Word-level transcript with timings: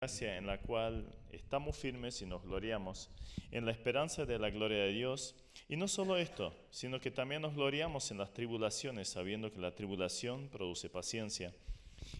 gracia 0.00 0.36
en 0.36 0.46
la 0.46 0.58
cual 0.58 1.12
estamos 1.32 1.76
firmes 1.76 2.22
y 2.22 2.26
nos 2.26 2.44
gloriamos 2.44 3.10
en 3.50 3.66
la 3.66 3.72
esperanza 3.72 4.24
de 4.24 4.38
la 4.38 4.48
gloria 4.48 4.84
de 4.84 4.92
Dios. 4.92 5.34
Y 5.68 5.74
no 5.74 5.88
solo 5.88 6.16
esto, 6.16 6.54
sino 6.70 7.00
que 7.00 7.10
también 7.10 7.42
nos 7.42 7.56
gloriamos 7.56 8.12
en 8.12 8.18
las 8.18 8.32
tribulaciones, 8.32 9.08
sabiendo 9.08 9.50
que 9.50 9.58
la 9.58 9.74
tribulación 9.74 10.50
produce 10.50 10.88
paciencia. 10.88 11.52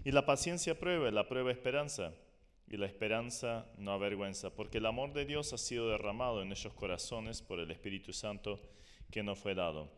Y 0.04 0.10
la 0.10 0.26
paciencia 0.26 0.76
prueba, 0.76 1.08
la 1.12 1.28
prueba 1.28 1.52
esperanza. 1.52 2.12
Y 2.66 2.76
la 2.78 2.86
esperanza 2.86 3.70
no 3.78 3.92
avergüenza, 3.92 4.50
porque 4.50 4.78
el 4.78 4.86
amor 4.86 5.12
de 5.12 5.24
Dios 5.24 5.52
ha 5.52 5.58
sido 5.58 5.88
derramado 5.88 6.42
en 6.42 6.50
esos 6.50 6.74
corazones 6.74 7.42
por 7.42 7.60
el 7.60 7.70
Espíritu 7.70 8.12
Santo 8.12 8.58
que 9.12 9.22
nos 9.22 9.38
fue 9.38 9.54
dado. 9.54 9.97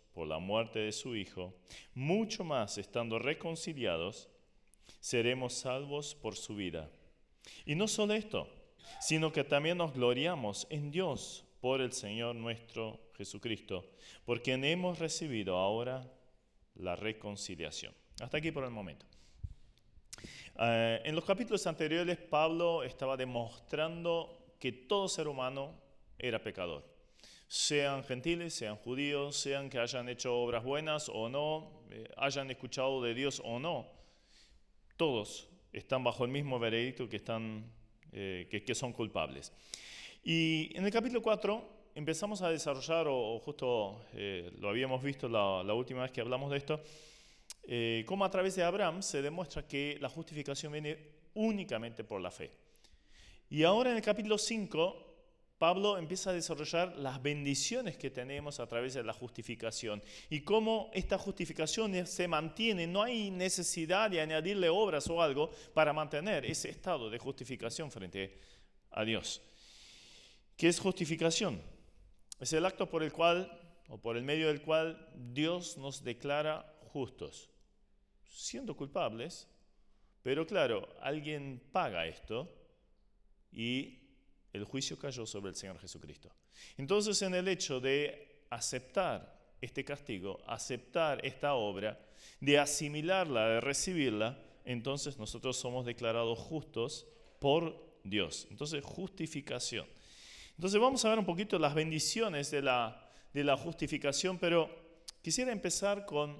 por 0.13 0.27
la 0.27 0.39
muerte 0.39 0.79
de 0.79 0.91
su 0.91 1.15
Hijo, 1.15 1.53
mucho 1.93 2.43
más, 2.43 2.77
estando 2.77 3.19
reconciliados, 3.19 4.29
seremos 4.99 5.53
salvos 5.53 6.15
por 6.15 6.35
su 6.35 6.55
vida. 6.55 6.89
Y 7.65 7.75
no 7.75 7.87
solo 7.87 8.13
esto, 8.13 8.47
sino 8.99 9.31
que 9.31 9.43
también 9.43 9.77
nos 9.77 9.93
gloriamos 9.93 10.67
en 10.69 10.91
Dios 10.91 11.45
por 11.59 11.81
el 11.81 11.93
Señor 11.93 12.35
nuestro 12.35 12.99
Jesucristo, 13.17 13.91
por 14.25 14.41
quien 14.41 14.65
hemos 14.65 14.99
recibido 14.99 15.57
ahora 15.57 16.11
la 16.75 16.95
reconciliación. 16.95 17.93
Hasta 18.19 18.37
aquí 18.37 18.51
por 18.51 18.63
el 18.63 18.71
momento. 18.71 19.05
Eh, 20.59 21.01
en 21.05 21.15
los 21.15 21.23
capítulos 21.23 21.65
anteriores, 21.67 22.17
Pablo 22.17 22.83
estaba 22.83 23.15
demostrando 23.17 24.55
que 24.59 24.71
todo 24.71 25.07
ser 25.07 25.27
humano 25.27 25.73
era 26.19 26.41
pecador. 26.41 26.90
Sean 27.53 28.01
gentiles, 28.05 28.53
sean 28.53 28.77
judíos, 28.77 29.35
sean 29.35 29.69
que 29.69 29.77
hayan 29.77 30.07
hecho 30.07 30.33
obras 30.33 30.63
buenas 30.63 31.09
o 31.09 31.27
no, 31.27 31.83
eh, 31.89 32.09
hayan 32.15 32.49
escuchado 32.49 33.03
de 33.03 33.13
Dios 33.13 33.41
o 33.43 33.59
no 33.59 33.89
todos 34.95 35.49
están 35.73 36.01
bajo 36.01 36.23
el 36.23 36.31
mismo 36.31 36.59
veredicto 36.59 37.09
que, 37.09 37.17
están, 37.17 37.69
eh, 38.13 38.47
que, 38.65 38.73
son 38.73 38.93
culpables. 38.93 39.51
Y 40.23 40.71
en 40.77 40.85
el 40.85 40.91
capítulo 40.91 41.21
4 41.21 41.91
empezamos 41.95 42.41
a 42.41 42.49
desarrollar, 42.49 43.07
o, 43.09 43.37
justo 43.39 44.05
eh, 44.13 44.49
lo 44.57 44.69
habíamos 44.69 45.03
visto 45.03 45.27
la, 45.27 45.73
última 45.73 46.03
vez 46.03 46.11
que 46.11 46.21
hablamos 46.21 46.51
de 46.51 46.57
esto, 46.57 46.81
cómo 48.05 48.23
a 48.23 48.31
través 48.31 48.55
de 48.55 48.63
Abraham 48.63 49.01
se 49.01 49.21
demuestra 49.21 49.67
que 49.67 49.97
la 49.99 50.07
justificación 50.07 50.71
viene 50.71 50.97
únicamente 51.33 52.05
por 52.05 52.21
la 52.21 52.31
fe. 52.31 52.49
Y 53.49 53.63
ahora 53.63 53.89
en 53.89 53.97
el 53.97 54.01
capítulo 54.01 54.37
5 54.37 55.10
Pablo 55.61 55.99
empieza 55.99 56.31
a 56.31 56.33
desarrollar 56.33 56.97
las 56.97 57.21
bendiciones 57.21 57.95
que 57.95 58.09
tenemos 58.09 58.59
a 58.59 58.65
través 58.65 58.95
de 58.95 59.03
la 59.03 59.13
justificación 59.13 60.01
y 60.27 60.41
cómo 60.41 60.89
esta 60.91 61.19
justificación 61.19 62.07
se 62.07 62.27
mantiene. 62.27 62.87
No 62.87 63.03
hay 63.03 63.29
necesidad 63.29 64.09
de 64.09 64.21
añadirle 64.21 64.69
obras 64.69 65.07
o 65.07 65.21
algo 65.21 65.51
para 65.75 65.93
mantener 65.93 66.45
ese 66.45 66.71
estado 66.71 67.11
de 67.11 67.19
justificación 67.19 67.91
frente 67.91 68.39
a 68.89 69.03
Dios. 69.03 69.39
¿Qué 70.57 70.67
es 70.67 70.79
justificación? 70.79 71.61
Es 72.39 72.51
el 72.53 72.65
acto 72.65 72.89
por 72.89 73.03
el 73.03 73.13
cual 73.13 73.55
o 73.87 73.99
por 73.99 74.17
el 74.17 74.23
medio 74.23 74.47
del 74.47 74.63
cual 74.63 75.11
Dios 75.13 75.77
nos 75.77 76.03
declara 76.03 76.75
justos, 76.91 77.51
siendo 78.23 78.75
culpables, 78.75 79.47
pero 80.23 80.47
claro, 80.47 80.89
alguien 81.01 81.61
paga 81.71 82.07
esto 82.07 82.51
y 83.51 84.00
el 84.53 84.65
juicio 84.65 84.97
cayó 84.97 85.25
sobre 85.25 85.49
el 85.49 85.55
Señor 85.55 85.79
Jesucristo. 85.79 86.29
Entonces, 86.77 87.21
en 87.21 87.33
el 87.33 87.47
hecho 87.47 87.79
de 87.79 88.45
aceptar 88.49 89.39
este 89.61 89.85
castigo, 89.85 90.41
aceptar 90.45 91.25
esta 91.25 91.53
obra, 91.53 91.99
de 92.39 92.59
asimilarla, 92.59 93.47
de 93.47 93.61
recibirla, 93.61 94.37
entonces 94.65 95.17
nosotros 95.17 95.57
somos 95.57 95.85
declarados 95.85 96.37
justos 96.37 97.07
por 97.39 97.99
Dios. 98.03 98.47
Entonces, 98.49 98.83
justificación. 98.83 99.87
Entonces, 100.55 100.79
vamos 100.79 101.03
a 101.05 101.09
ver 101.09 101.19
un 101.19 101.25
poquito 101.25 101.57
las 101.57 101.73
bendiciones 101.73 102.51
de 102.51 102.61
la, 102.61 103.09
de 103.33 103.43
la 103.43 103.55
justificación, 103.55 104.37
pero 104.37 104.69
quisiera 105.21 105.51
empezar 105.51 106.05
con 106.05 106.37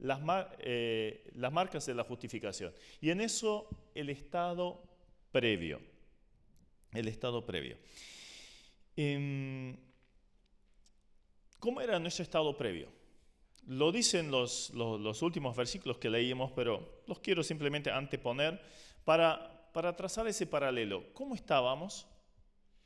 las, 0.00 0.20
eh, 0.58 1.30
las 1.34 1.52
marcas 1.52 1.86
de 1.86 1.94
la 1.94 2.04
justificación. 2.04 2.72
Y 3.00 3.10
en 3.10 3.20
eso, 3.20 3.68
el 3.94 4.10
estado 4.10 4.82
previo 5.32 5.80
el 6.92 7.08
estado 7.08 7.44
previo. 7.44 7.76
Em, 8.96 9.76
¿Cómo 11.58 11.80
era 11.80 11.98
nuestro 11.98 12.22
estado 12.22 12.56
previo? 12.56 12.88
Lo 13.66 13.92
dicen 13.92 14.30
los, 14.30 14.70
los, 14.70 15.22
últimos 15.22 15.56
versículos 15.56 15.98
que 15.98 16.08
leímos, 16.08 16.52
pero 16.52 17.02
los 17.06 17.18
quiero 17.18 17.42
simplemente 17.42 17.90
anteponer 17.90 18.60
para, 19.04 19.70
para 19.72 19.94
trazar 19.94 20.26
ese 20.26 20.46
paralelo. 20.46 21.12
¿Cómo 21.12 21.34
estábamos 21.34 22.06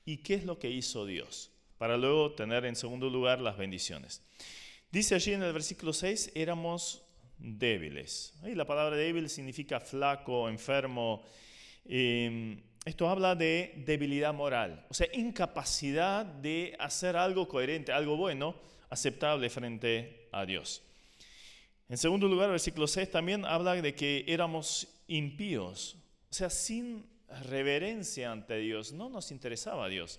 y 0.04 0.18
qué 0.18 0.34
es 0.34 0.44
lo 0.44 0.58
que 0.58 0.70
hizo 0.70 1.06
Dios? 1.06 1.52
Para 1.78 1.96
luego 1.96 2.32
tener 2.32 2.64
en 2.64 2.76
segundo 2.76 3.10
lugar 3.10 3.40
las 3.40 3.56
bendiciones. 3.56 4.22
Dice 4.90 5.14
allí 5.14 5.32
en 5.32 5.42
el 5.42 5.52
versículo 5.52 5.92
6, 5.92 6.32
éramos 6.34 7.02
débiles. 7.38 8.34
Ahí 8.42 8.54
la 8.54 8.66
palabra 8.66 8.96
débil 8.96 9.28
significa 9.28 9.80
flaco, 9.80 10.48
enfermo. 10.48 11.22
Eh, 11.84 12.62
esto 12.84 13.08
habla 13.08 13.36
de 13.36 13.74
debilidad 13.86 14.34
moral, 14.34 14.84
o 14.90 14.94
sea, 14.94 15.06
incapacidad 15.12 16.26
de 16.26 16.74
hacer 16.80 17.16
algo 17.16 17.46
coherente, 17.46 17.92
algo 17.92 18.16
bueno, 18.16 18.56
aceptable 18.90 19.48
frente 19.50 20.28
a 20.32 20.44
Dios. 20.44 20.82
En 21.88 21.96
segundo 21.96 22.26
lugar, 22.26 22.50
versículo 22.50 22.86
6 22.86 23.10
también 23.10 23.44
habla 23.44 23.74
de 23.74 23.94
que 23.94 24.24
éramos 24.26 24.88
impíos, 25.06 25.96
o 26.30 26.34
sea, 26.34 26.50
sin 26.50 27.06
reverencia 27.48 28.32
ante 28.32 28.56
Dios, 28.58 28.92
no 28.92 29.08
nos 29.08 29.30
interesaba 29.30 29.84
a 29.84 29.88
Dios. 29.88 30.18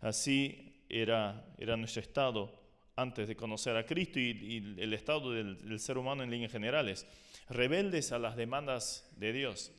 Así 0.00 0.84
era, 0.88 1.44
era 1.58 1.76
nuestro 1.76 2.00
estado 2.00 2.62
antes 2.94 3.26
de 3.26 3.34
conocer 3.34 3.76
a 3.76 3.84
Cristo 3.84 4.20
y, 4.20 4.76
el 4.78 4.92
estado 4.94 5.32
del, 5.32 5.66
del 5.66 5.80
ser 5.80 5.98
humano 5.98 6.22
en 6.22 6.30
líneas 6.30 6.52
generales, 6.52 7.06
rebeldes 7.48 8.12
a 8.12 8.18
las 8.18 8.36
demandas 8.36 9.10
de 9.16 9.32
Dios. 9.32 9.72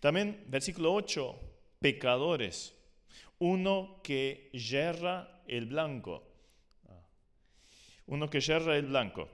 También, 0.00 0.44
versículo 0.48 0.94
8, 0.94 1.53
pecadores, 1.84 2.74
uno 3.40 4.00
que 4.02 4.48
yerra 4.54 5.42
el 5.46 5.66
blanco, 5.66 6.24
uno 8.06 8.30
que 8.30 8.40
yerra 8.40 8.78
el 8.78 8.86
blanco. 8.86 9.28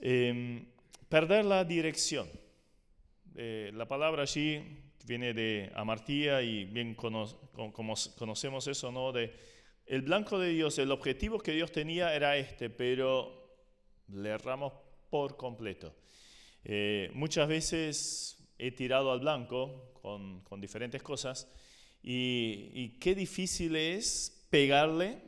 Em, 0.00 0.66
perder 1.08 1.44
la 1.44 1.64
dirección. 1.64 2.28
Eh, 3.36 3.70
la 3.72 3.86
palabra 3.86 4.22
allí 4.22 4.60
viene 5.06 5.32
de 5.32 5.70
amartía 5.76 6.42
y 6.42 6.64
bien 6.64 6.96
conocemos 6.96 8.66
eso, 8.66 8.90
¿no? 8.90 9.12
De 9.12 9.32
el 9.86 10.02
blanco 10.02 10.40
de 10.40 10.48
Dios, 10.48 10.76
el 10.80 10.90
objetivo 10.90 11.38
que 11.38 11.52
Dios 11.52 11.70
tenía 11.70 12.12
era 12.16 12.36
este, 12.36 12.68
pero 12.68 13.62
le 14.08 14.30
erramos 14.30 14.72
por 15.08 15.36
completo. 15.36 15.94
Eh, 16.64 17.12
muchas 17.14 17.46
veces 17.46 18.39
he 18.60 18.72
tirado 18.72 19.10
al 19.10 19.20
blanco 19.20 19.92
con, 20.02 20.40
con 20.42 20.60
diferentes 20.60 21.02
cosas 21.02 21.48
y, 22.02 22.90
qué 23.00 23.14
difícil 23.14 23.76
es 23.76 24.46
pegarle 24.50 25.22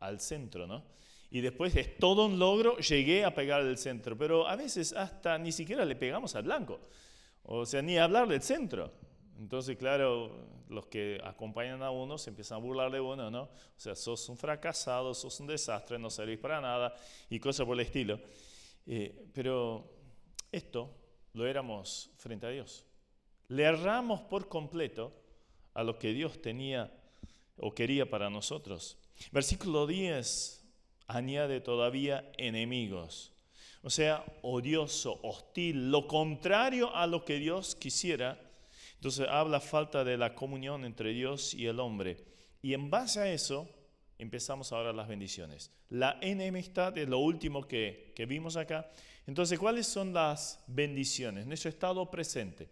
al 0.00 0.20
centro, 0.20 0.66
¿no? 0.66 0.84
Y 1.30 1.40
después 1.40 1.74
es 1.76 1.98
todo 1.98 2.26
un 2.26 2.38
logro, 2.38 2.78
llegué 2.78 3.24
a 3.24 3.34
pegar 3.34 3.60
al 3.60 3.78
centro, 3.78 4.16
pero 4.16 4.46
a 4.46 4.56
veces 4.56 4.92
hasta 4.92 5.36
ni 5.38 5.52
siquiera 5.52 5.84
le 5.84 5.96
pegamos 5.96 6.34
al 6.36 6.44
blanco, 6.44 6.80
o 7.42 7.66
sea, 7.66 7.82
ni 7.82 7.98
hablar 7.98 8.28
del 8.28 8.42
centro. 8.42 8.92
Entonces, 9.38 9.76
claro, 9.76 10.48
los 10.68 10.86
que 10.86 11.20
acompañan 11.22 11.82
a 11.82 11.90
uno 11.90 12.16
se 12.16 12.30
empiezan 12.30 12.56
a 12.56 12.60
burlar 12.60 12.90
de 12.90 13.00
uno, 13.00 13.30
¿no? 13.30 13.42
O 13.42 13.50
sea, 13.76 13.94
sos 13.94 14.28
un 14.28 14.36
fracasado, 14.36 15.12
sos 15.12 15.38
un 15.40 15.48
desastre, 15.48 15.98
no 15.98 16.08
servís 16.08 16.38
para 16.38 16.60
nada 16.60 16.94
y 17.28 17.38
cosas 17.38 17.66
por 17.66 17.74
el 17.74 17.84
estilo. 17.84 18.18
Eh, 18.86 19.28
pero 19.34 19.92
esto 20.50 21.05
lo 21.36 21.46
éramos 21.46 22.10
frente 22.16 22.46
a 22.46 22.50
Dios. 22.50 22.84
Le 23.48 23.62
erramos 23.62 24.22
por 24.22 24.48
completo 24.48 25.12
a 25.74 25.84
lo 25.84 25.98
que 25.98 26.12
Dios 26.12 26.40
tenía 26.40 26.92
o 27.58 27.74
quería 27.74 28.08
para 28.08 28.30
nosotros. 28.30 28.98
Versículo 29.30 29.86
10 29.86 30.64
añade 31.08 31.60
todavía 31.60 32.32
enemigos, 32.36 33.32
o 33.82 33.90
sea, 33.90 34.24
odioso, 34.42 35.20
hostil, 35.22 35.90
lo 35.90 36.08
contrario 36.08 36.94
a 36.96 37.06
lo 37.06 37.24
que 37.24 37.38
Dios 37.38 37.76
quisiera. 37.76 38.40
Entonces 38.94 39.28
habla 39.28 39.60
falta 39.60 40.02
de 40.02 40.16
la 40.16 40.34
comunión 40.34 40.84
entre 40.84 41.12
Dios 41.12 41.54
y 41.54 41.66
el 41.66 41.78
hombre. 41.78 42.16
Y 42.62 42.74
en 42.74 42.90
base 42.90 43.20
a 43.20 43.30
eso 43.30 43.68
empezamos 44.18 44.72
ahora 44.72 44.92
las 44.92 45.06
bendiciones. 45.06 45.70
La 45.90 46.18
enemistad 46.20 46.96
es 46.98 47.08
lo 47.08 47.18
último 47.18 47.68
que, 47.68 48.12
que 48.16 48.26
vimos 48.26 48.56
acá. 48.56 48.90
Entonces, 49.26 49.58
¿cuáles 49.58 49.86
son 49.86 50.12
las 50.12 50.62
bendiciones? 50.66 51.46
Nuestro 51.46 51.68
estado 51.68 52.10
presente. 52.10 52.68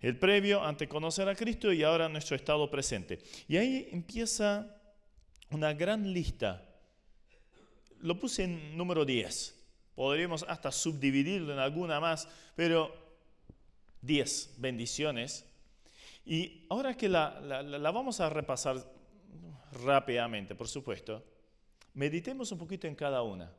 El 0.00 0.18
previo 0.18 0.62
ante 0.62 0.88
conocer 0.88 1.28
a 1.28 1.34
Cristo 1.34 1.72
y 1.72 1.82
ahora 1.82 2.08
nuestro 2.08 2.36
estado 2.36 2.70
presente. 2.70 3.20
Y 3.48 3.56
ahí 3.56 3.88
empieza 3.92 4.66
una 5.50 5.72
gran 5.72 6.12
lista. 6.12 6.68
Lo 8.00 8.18
puse 8.18 8.44
en 8.44 8.76
número 8.76 9.04
10. 9.04 9.54
Podríamos 9.94 10.44
hasta 10.48 10.72
subdividirlo 10.72 11.52
en 11.52 11.58
alguna 11.58 12.00
más, 12.00 12.28
pero 12.56 12.92
10 14.02 14.54
bendiciones. 14.58 15.46
Y 16.26 16.66
ahora 16.68 16.96
que 16.96 17.08
la, 17.08 17.40
la 17.40 17.90
vamos 17.90 18.20
a 18.20 18.28
repasar 18.28 18.84
rápidamente, 19.84 20.54
por 20.54 20.68
supuesto, 20.68 21.24
meditemos 21.94 22.50
un 22.52 22.58
poquito 22.58 22.86
en 22.86 22.94
cada 22.94 23.22
una, 23.22 23.52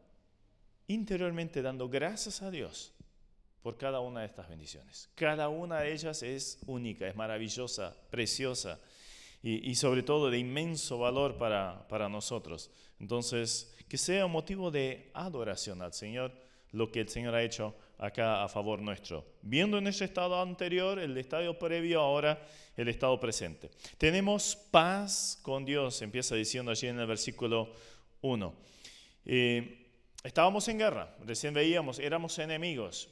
interiormente 0.88 1.62
dando 1.62 1.90
gracias 1.90 2.42
a 2.42 2.52
Dios 2.52 2.94
por 3.62 3.78
cada 3.78 4.00
una 4.00 4.22
de 4.22 4.28
estas 4.28 4.48
bendiciones. 4.48 5.10
Cada 5.16 5.50
una 5.50 5.80
de 5.80 5.94
ellas 5.94 6.22
es 6.22 6.60
única, 6.68 7.08
es 7.08 7.16
maravillosa, 7.16 7.96
preciosa 8.12 8.80
y, 9.42 9.76
sobre 9.76 10.04
todo 10.04 10.30
de 10.30 10.40
inmenso 10.40 10.98
valor 10.98 11.38
para, 11.38 11.88
para 11.88 12.10
nosotros. 12.10 12.72
Entonces, 13.00 13.76
que 13.88 13.98
sea 13.98 14.28
motivo 14.28 14.72
de 14.72 15.12
adoración 15.14 15.82
al 15.82 15.94
Señor 15.94 16.32
lo 16.72 16.92
que 16.92 17.00
el 17.00 17.10
Señor 17.10 17.36
ha 17.36 17.44
hecho 17.44 17.74
acá 17.98 18.44
a 18.44 18.50
favor 18.50 18.82
nuestro. 18.82 19.26
Viendo 19.42 19.78
en 19.78 19.88
ese 19.88 20.06
estado 20.06 20.40
anterior, 20.42 21.00
el 21.00 21.18
estado 21.18 21.58
previo, 21.58 22.02
ahora 22.02 22.46
el 22.76 22.90
estado 22.90 23.20
presente. 23.20 23.72
Tenemos 23.98 24.56
paz 24.56 25.40
con 25.42 25.64
Dios, 25.64 26.02
empieza 26.02 26.36
diciendo 26.36 26.72
allí 26.72 26.88
en 26.88 27.00
el 27.00 27.08
versículo 27.08 27.72
1. 28.22 28.54
Eh, 29.26 29.85
estábamos 30.26 30.68
en 30.68 30.80
guerra, 30.80 31.16
recién 31.24 31.54
veíamos, 31.54 32.00
éramos 32.00 32.38
enemigos, 32.40 33.10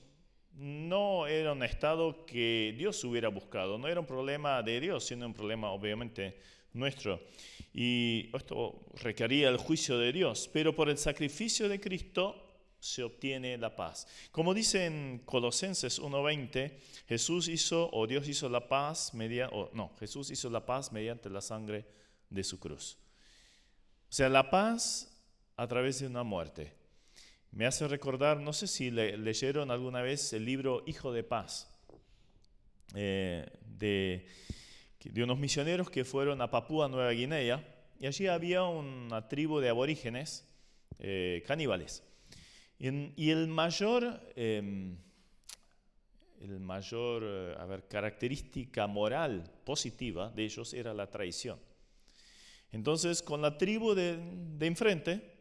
no 0.55 1.27
era 1.27 1.53
un 1.53 1.63
estado 1.63 2.25
que 2.25 2.75
Dios 2.77 3.03
hubiera 3.03 3.29
buscado, 3.29 3.77
no 3.77 3.87
era 3.87 3.99
un 3.99 4.05
problema 4.05 4.61
de 4.61 4.79
Dios, 4.79 5.05
sino 5.05 5.25
un 5.25 5.33
problema 5.33 5.71
obviamente 5.71 6.39
nuestro. 6.73 7.21
Y 7.73 8.29
esto 8.35 8.85
requería 9.01 9.49
el 9.49 9.57
juicio 9.57 9.97
de 9.97 10.11
Dios, 10.11 10.49
pero 10.51 10.75
por 10.75 10.89
el 10.89 10.97
sacrificio 10.97 11.69
de 11.69 11.79
Cristo 11.79 12.49
se 12.79 13.01
obtiene 13.01 13.57
la 13.57 13.75
paz. 13.75 14.07
Como 14.31 14.53
dice 14.53 14.85
en 14.85 15.19
Colosenses 15.25 15.99
1:20, 15.99 16.79
Jesús 17.07 17.47
hizo 17.47 17.89
o 17.91 18.05
Dios 18.05 18.27
hizo 18.27 18.49
la 18.49 18.67
paz 18.67 19.13
mediante 19.13 19.55
no, 19.73 19.95
Jesús 19.99 20.29
hizo 20.29 20.49
la 20.49 20.65
paz 20.65 20.91
mediante 20.91 21.29
la 21.29 21.41
sangre 21.41 21.85
de 22.29 22.43
su 22.43 22.59
cruz. 22.59 22.97
O 24.09 24.13
sea, 24.13 24.29
la 24.29 24.49
paz 24.49 25.09
a 25.55 25.67
través 25.67 25.99
de 25.99 26.07
una 26.07 26.23
muerte. 26.23 26.82
Me 27.55 27.67
hace 27.67 27.87
recordar, 27.87 28.39
no 28.39 28.51
sé 28.51 28.65
si 28.65 28.89
leyeron 28.89 29.69
alguna 29.69 30.01
vez 30.01 30.33
el 30.33 30.43
libro 30.43 30.83
Hijo 30.87 31.13
de 31.13 31.23
Paz, 31.23 31.69
eh, 32.95 33.45
de, 33.77 34.25
unos 35.21 35.37
misioneros 35.37 35.91
que 35.91 36.03
fueron 36.03 36.41
a 36.41 36.49
Papúa 36.49 36.89
Nueva 36.89 37.11
Guinea, 37.11 37.63
y 37.99 38.07
allí 38.07 38.25
había 38.25 38.63
una 38.63 39.27
tribu 39.27 39.59
de 39.59 39.69
aborígenes 39.69 40.47
eh, 40.97 41.43
caníbales. 41.45 42.01
Y, 42.79 43.29
el 43.29 43.47
mayor, 43.49 44.19
em, 44.35 44.97
el 46.41 46.59
mayor 46.59 47.23
eh, 47.23 47.81
característica 47.87 48.87
moral 48.87 49.43
positiva 49.63 50.31
de 50.31 50.45
ellos 50.45 50.73
era 50.73 50.91
la 50.91 51.11
traición. 51.11 51.59
Entonces, 52.71 53.21
con 53.21 53.43
la 53.43 53.59
tribu 53.59 53.93
de 53.93 54.17
enfrente, 54.59 55.32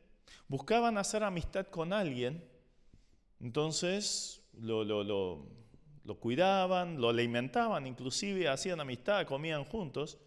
buscaban 0.48 0.98
hacer 0.98 1.22
amistad 1.22 1.66
con 1.66 1.92
alguien, 1.92 2.44
entonces 3.40 4.42
lo, 4.52 4.84
lo, 4.84 6.20
cuidaban, 6.20 7.00
lo 7.00 7.08
alimentaban, 7.08 7.86
inclusive 7.86 8.48
hacían 8.48 8.80
amistad, 8.80 9.26
comían 9.26 9.64
juntos, 9.64 10.18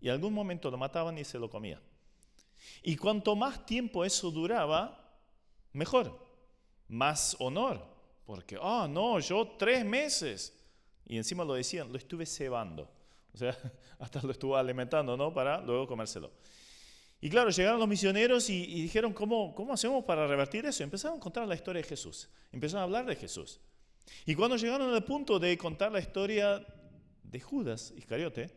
y 0.00 0.08
algún 0.08 0.32
momento 0.32 0.70
lo 0.70 0.76
mataban 0.76 1.18
y 1.18 1.24
se 1.24 1.38
lo 1.38 1.48
comían. 1.48 1.80
Y 2.82 2.96
cuanto 2.96 3.36
más 3.36 3.64
tiempo 3.64 4.04
eso 4.04 4.30
duraba, 4.30 5.18
mejor, 5.72 6.18
más 6.88 7.36
honor, 7.38 7.84
porque, 8.26 8.58
ah, 8.60 8.86
no, 8.90 9.18
yo 9.20 9.46
tres 9.58 9.84
meses, 9.84 10.54
y 11.06 11.16
encima 11.16 11.44
lo 11.44 11.54
decían, 11.54 11.90
lo 11.90 11.98
estuve 11.98 12.26
cebando, 12.26 12.90
o 13.32 13.38
sea, 13.38 13.56
hasta 13.98 14.20
lo 14.22 14.32
estuvo 14.32 14.56
alimentando, 14.56 15.16
¿no? 15.16 15.32
Para 15.32 15.60
luego 15.60 15.86
comérselo. 15.86 16.30
Y 17.20 17.30
claro, 17.30 17.50
llegaron 17.50 17.80
los 17.80 17.88
misioneros 17.88 18.48
y, 18.48 18.82
dijeron, 18.82 19.12
¿cómo, 19.12 19.54
¿cómo 19.54 19.72
hacemos 19.72 20.04
para 20.04 20.26
revertir 20.26 20.64
eso? 20.66 20.84
Empezaron 20.84 21.18
a 21.18 21.20
contar 21.20 21.48
la 21.48 21.54
historia 21.54 21.82
de 21.82 21.88
Jesús, 21.88 22.28
empezaron 22.52 22.82
a 22.82 22.84
hablar 22.84 23.06
de 23.06 23.16
Jesús. 23.16 23.60
Y 24.24 24.34
cuando 24.34 24.56
llegaron 24.56 24.94
al 24.94 25.04
punto 25.04 25.38
de 25.38 25.58
contar 25.58 25.90
la 25.92 25.98
historia 25.98 26.64
de 27.24 27.40
Judas 27.40 27.92
Iscariote, 27.96 28.50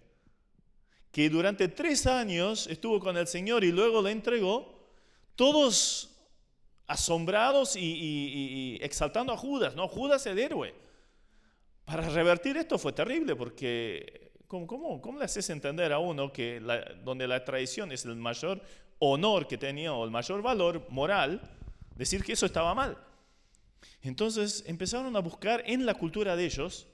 que 1.11 1.29
durante 1.29 1.67
tres 1.67 2.07
años 2.07 2.67
estuvo 2.67 2.99
con 2.99 3.17
el 3.17 3.27
Señor 3.27 3.63
y 3.63 3.71
luego 3.71 4.01
le 4.01 4.11
entregó, 4.11 4.79
todos 5.35 6.09
asombrados 6.87 7.75
y, 7.75 7.81
y, 7.81 8.77
exaltando 8.81 9.33
a 9.33 9.37
Judas, 9.37 9.75
¿no? 9.75 9.87
Judas 9.87 10.25
el 10.25 10.39
héroe. 10.39 10.73
Para 11.85 12.07
revertir 12.09 12.57
esto 12.57 12.77
fue 12.77 12.93
terrible 12.93 13.35
porque 13.35 14.30
¿Cómo, 14.51 14.99
cómo, 14.99 15.17
le 15.17 15.23
haces 15.23 15.49
entender 15.49 15.93
a 15.93 15.99
uno 15.99 16.33
que 16.33 16.59
donde 17.05 17.25
la 17.25 17.45
traición 17.45 17.93
es 17.93 18.03
el 18.03 18.17
mayor 18.17 18.61
honor 18.99 19.47
que 19.47 19.57
tenía 19.57 19.93
o 19.93 20.03
el 20.03 20.11
mayor 20.11 20.41
valor 20.41 20.85
moral, 20.89 21.39
decir 21.95 22.21
que 22.21 22.33
eso 22.33 22.45
estaba 22.45 22.75
mal? 22.75 22.97
Entonces 24.01 24.65
empezaron 24.67 25.15
a 25.15 25.19
buscar 25.19 25.63
en 25.65 25.85
la 25.85 25.93
cultura 25.93 26.35
de 26.35 26.43
ellos 26.43 26.85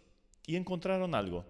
y 0.45 0.55
encontraron 0.55 1.15
algo. 1.15 1.45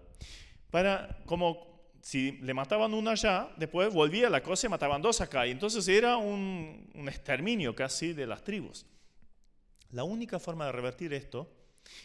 Para, 0.70 1.18
como 1.26 1.92
si 2.00 2.32
le 2.40 2.54
mataban 2.54 2.94
uno 2.94 3.10
allá, 3.10 3.50
después 3.58 3.92
volvía 3.92 4.30
la 4.30 4.42
cosa 4.42 4.66
y 4.66 4.70
mataban 4.70 5.02
dos 5.02 5.20
acá. 5.20 5.46
Y 5.46 5.50
entonces 5.50 5.86
era 5.88 6.16
un, 6.16 6.90
un 6.94 7.08
exterminio 7.10 7.74
casi 7.74 8.14
de 8.14 8.26
las 8.26 8.42
tribus. 8.42 8.86
La 9.90 10.04
única 10.04 10.38
forma 10.38 10.64
de 10.64 10.72
revertir 10.72 11.12
esto 11.12 11.52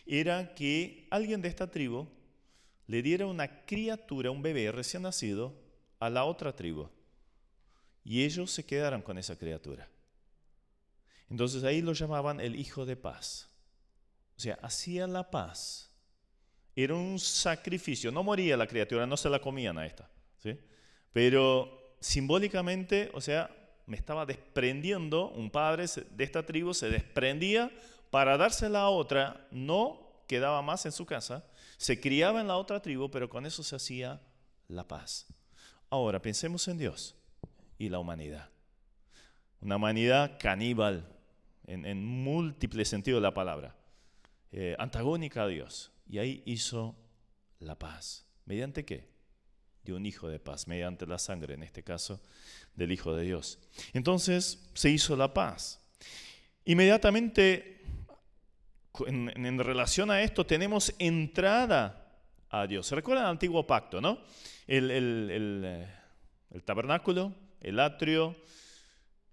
era 0.06 0.54
que 0.56 1.08
alguien 1.10 1.42
de 1.42 1.48
esta 1.48 1.72
tribu 1.72 2.06
le 2.94 3.02
diera 3.02 3.26
una 3.26 3.66
criatura, 3.66 4.30
un 4.30 4.44
bebé 4.44 4.72
recién 4.72 5.02
nacido, 5.02 5.52
a 5.98 6.12
la 6.12 6.26
otra 6.26 6.56
tribu. 6.56 6.88
Y 8.04 8.24
ellos 8.24 8.52
se 8.52 8.64
quedaron 8.64 9.02
con 9.02 9.18
esa 9.18 9.36
criatura. 9.36 9.90
Entonces 11.28 11.64
ahí 11.64 11.82
lo 11.82 11.94
llamaban 11.94 12.40
el 12.40 12.56
hijo 12.56 12.86
de 12.86 12.96
paz. 12.96 13.50
O 14.38 14.40
sea, 14.40 14.60
hacía 14.62 15.08
la 15.08 15.32
paz. 15.32 15.90
Era 16.76 16.94
un 16.94 17.18
sacrificio. 17.18 18.12
No 18.12 18.22
moría 18.22 18.56
la 18.56 18.68
criatura, 18.68 19.08
no 19.08 19.18
se 19.18 19.28
la 19.28 19.40
comían 19.40 19.80
a 19.80 19.88
esta. 19.88 20.08
¿sí? 20.38 20.56
Pero 21.12 21.96
simbólicamente, 22.00 23.10
o 23.16 23.22
sea, 23.22 23.50
me 23.88 23.98
estaba 23.98 24.28
desprendiendo, 24.28 25.32
un 25.32 25.50
padre 25.50 25.88
de 26.12 26.24
esta 26.24 26.46
tribu 26.46 26.76
se 26.76 26.92
desprendía 26.92 27.72
para 28.12 28.38
dársela 28.38 28.82
a 28.82 28.90
otra, 28.90 29.48
no 29.50 30.24
quedaba 30.28 30.62
más 30.62 30.86
en 30.86 30.92
su 30.92 31.08
casa, 31.08 31.44
se 31.78 32.00
criaba 32.00 32.42
en 32.42 32.48
la 32.48 32.58
otra 32.58 32.82
tribu, 32.82 33.10
pero 33.10 33.30
con 33.30 33.46
eso 33.46 33.64
se 33.64 33.76
hacía 33.76 34.22
la 34.68 34.88
paz. 34.88 35.28
Ahora, 35.90 36.22
pensemos 36.22 36.68
en 36.68 36.78
Dios 36.78 37.16
y 37.78 37.90
la 37.90 38.00
humanidad. 38.00 38.50
Una 39.62 39.76
humanidad 39.78 40.38
caníbal, 40.40 41.08
en, 41.68 42.06
múltiples 42.06 42.90
sentidos 42.90 43.20
de 43.20 43.28
la 43.28 43.34
palabra, 43.34 43.76
eh, 44.52 44.76
antagónica 44.80 45.44
a 45.44 45.48
Dios. 45.48 45.92
Y 46.10 46.18
ahí 46.18 46.44
hizo 46.46 46.96
la 47.60 47.78
paz. 47.78 48.26
¿Mediante 48.46 48.86
qué? 48.86 49.08
De 49.84 49.94
un 49.94 50.06
hijo 50.06 50.28
de 50.28 50.40
paz, 50.40 50.68
mediante 50.68 51.06
la 51.06 51.18
sangre, 51.18 51.54
en 51.54 51.64
este 51.64 51.84
caso, 51.84 52.22
del 52.76 52.92
Hijo 52.92 53.16
de 53.16 53.24
Dios. 53.24 53.60
Entonces 53.94 54.70
se 54.74 54.90
hizo 54.90 55.16
la 55.16 55.34
paz. 55.34 55.80
Inmediatamente 56.66 57.83
en, 59.08 59.60
relación 59.60 60.12
a 60.12 60.22
esto 60.22 60.46
tenemos 60.46 60.94
entrada 61.00 62.20
a 62.50 62.68
Dios. 62.68 62.88
¿Se 62.88 62.96
recuerdan 62.96 63.26
el 63.26 63.32
antiguo 63.32 63.66
pacto, 63.66 64.00
no? 64.00 64.20
El, 64.68 64.92
el, 64.92 66.64
tabernáculo, 66.64 67.34
el 67.62 67.80
atrio, 67.80 68.36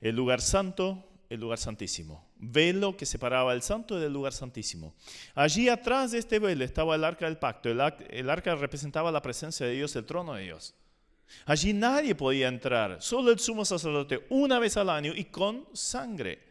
el 0.01 0.17
lugar 0.17 0.41
santo, 0.41 1.07
el 1.29 1.41
lugar 1.41 1.59
santísimo. 1.59 2.31
Velo 2.37 2.97
que 2.97 3.05
separaba 3.05 3.53
el 3.53 3.61
santo 3.61 4.01
del 4.01 4.13
lugar 4.13 4.33
santísimo. 4.33 4.95
Allí 5.35 5.69
atrás 5.69 6.13
de 6.13 6.19
este 6.19 6.39
velo 6.39 6.65
estaba 6.65 6.95
el 6.95 7.05
arca 7.05 7.27
del 7.27 7.37
pacto. 7.37 7.69
El 7.69 8.31
arca 8.31 8.55
representaba 8.55 9.13
la 9.13 9.21
presencia 9.21 9.67
de 9.67 9.73
Dios, 9.73 9.95
el 9.95 10.07
trono 10.07 10.35
de 10.35 10.45
Dios. 10.45 10.75
Allí 11.45 11.73
nadie 11.73 12.15
podía 12.15 12.49
entrar, 12.49 13.01
solo 13.01 13.31
el 13.31 13.39
sumo 13.39 13.65
sacerdote 13.65 14.27
una 14.31 14.59
vez 14.59 14.77
al 14.77 14.91
año 14.91 15.13
y 15.15 15.27
con 15.27 15.69
sangre. 15.73 16.50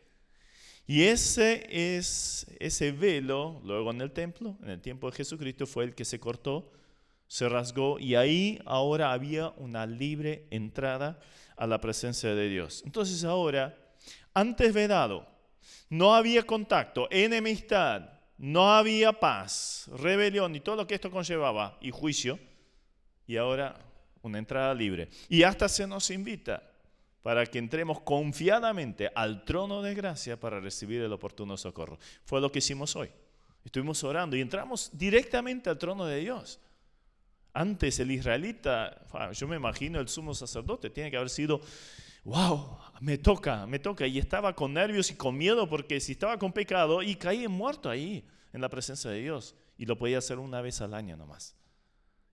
Y 0.90 1.04
ese, 1.04 1.68
es, 1.70 2.48
ese 2.60 2.92
velo, 2.92 3.62
luego 3.64 3.92
en 3.92 4.02
el 4.02 4.12
templo, 4.12 4.58
en 4.64 4.72
el 4.72 4.82
tiempo 4.82 5.12
de 5.12 5.18
Jesucristo, 5.18 5.68
fue 5.68 5.84
el 5.84 5.94
que 5.94 6.04
se 6.04 6.20
cortó 6.20 6.72
se 7.30 7.48
rasgó 7.48 8.00
y 8.00 8.16
ahí 8.16 8.60
ahora 8.66 9.12
había 9.12 9.50
una 9.58 9.86
libre 9.86 10.48
entrada 10.50 11.20
a 11.56 11.68
la 11.68 11.80
presencia 11.80 12.34
de 12.34 12.50
Dios. 12.50 12.82
Entonces 12.86 13.24
ahora, 13.24 13.78
antes 14.34 14.74
vedado, 14.74 15.28
no 15.90 16.16
había 16.16 16.42
contacto, 16.44 17.08
enemistad, 17.12 18.10
no 18.40 18.74
había 18.74 19.14
paz, 19.14 19.88
rebelión 19.96 20.56
y 20.56 20.60
todo 20.60 20.76
lo 20.76 20.88
que 20.88 20.96
esto 20.96 21.12
conllevaba 21.12 21.78
y 21.82 21.92
juicio. 21.92 22.40
Y 23.28 23.38
ahora 23.38 23.78
una 24.24 24.40
entrada 24.40 24.74
libre. 24.74 25.10
Y 25.30 25.44
hasta 25.44 25.70
se 25.70 25.86
nos 25.86 26.10
invita 26.10 26.64
para 27.22 27.46
que 27.46 27.60
entremos 27.60 28.02
confiadamente 28.02 29.12
al 29.14 29.44
trono 29.44 29.82
de 29.82 29.94
gracia 29.94 30.40
para 30.40 30.60
recibir 30.60 31.02
el 31.02 31.12
oportuno 31.12 31.58
socorro. 31.58 32.00
Fue 32.24 32.40
lo 32.40 32.52
que 32.52 32.60
hicimos 32.60 32.96
hoy. 32.96 33.10
Estuvimos 33.64 34.04
orando 34.04 34.38
y 34.38 34.42
entramos 34.42 34.90
directamente 34.94 35.70
al 35.70 35.78
trono 35.78 36.06
de 36.06 36.20
Dios. 36.20 36.60
Antes 37.54 38.00
el 38.00 38.12
israelita, 38.12 39.06
yo 39.34 39.48
me 39.48 39.58
imagino 39.58 40.00
el 40.00 40.08
sumo 40.08 40.34
sacerdote, 40.34 40.90
tiene 40.90 41.12
que 41.12 41.18
haber 41.18 41.30
sido, 41.30 41.60
wow, 42.24 42.78
me 43.02 43.18
toca, 43.18 43.66
me 43.66 43.80
toca. 43.80 44.08
Y 44.08 44.18
estaba 44.18 44.56
con 44.56 44.74
nervios 44.74 45.12
y 45.12 45.16
con 45.16 45.38
miedo 45.38 45.68
porque 45.68 46.00
si 46.00 46.14
estaba 46.14 46.38
con 46.40 46.54
pecado 46.54 47.04
y 47.04 47.16
caía 47.16 47.50
muerto 47.50 47.90
ahí 47.90 48.26
en 48.54 48.62
la 48.62 48.70
presencia 48.70 49.10
de 49.12 49.22
Dios. 49.22 49.56
Y 49.78 49.86
lo 49.86 49.98
podía 49.98 50.20
hacer 50.20 50.40
una 50.40 50.62
vez 50.62 50.82
al 50.82 50.94
año 50.94 51.18
nomás. 51.18 51.56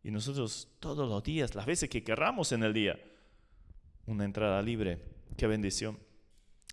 Y 0.03 0.11
nosotros 0.11 0.69
todos 0.79 1.09
los 1.09 1.23
días, 1.23 1.55
las 1.55 1.67
veces 1.67 1.89
que 1.89 2.05
querramos 2.05 2.53
en 2.53 2.63
el 2.63 2.73
día, 2.73 2.99
una 4.07 4.25
entrada 4.25 4.63
libre. 4.63 4.99
Qué 5.37 5.47
bendición. 5.47 5.99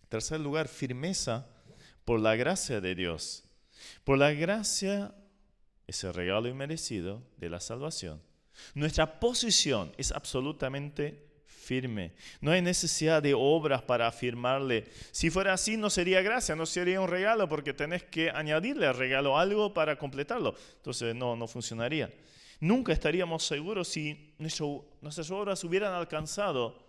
Tercer 0.09 0.39
lugar, 0.39 0.67
firmeza 0.67 1.47
por 2.05 2.19
la 2.19 2.35
gracia 2.35 2.81
de 2.81 2.95
Dios. 2.95 3.43
Por 4.03 4.17
la 4.17 4.31
gracia, 4.31 5.13
ese 5.87 6.11
regalo 6.11 6.47
inmerecido 6.47 7.23
de 7.37 7.49
la 7.49 7.59
salvación. 7.59 8.21
Nuestra 8.75 9.19
posición 9.19 9.91
es 9.97 10.11
absolutamente 10.11 11.33
firme. 11.45 12.13
No 12.41 12.51
hay 12.51 12.61
necesidad 12.61 13.23
de 13.23 13.33
obras 13.33 13.81
para 13.81 14.07
afirmarle. 14.07 14.85
Si 15.11 15.29
fuera 15.29 15.53
así, 15.53 15.77
no 15.77 15.89
sería 15.89 16.21
gracia, 16.21 16.55
no 16.55 16.65
sería 16.65 17.01
un 17.01 17.07
regalo, 17.07 17.47
porque 17.49 17.73
tenés 17.73 18.03
que 18.03 18.29
añadirle 18.29 18.85
al 18.85 18.97
regalo 18.97 19.37
algo 19.37 19.73
para 19.73 19.97
completarlo. 19.97 20.55
Entonces 20.75 21.15
no, 21.15 21.35
no 21.35 21.47
funcionaría. 21.47 22.13
Nunca 22.59 22.93
estaríamos 22.93 23.43
seguros 23.45 23.87
si 23.87 24.35
nuestras 24.37 25.31
obras 25.31 25.63
hubieran 25.63 25.93
alcanzado 25.93 26.82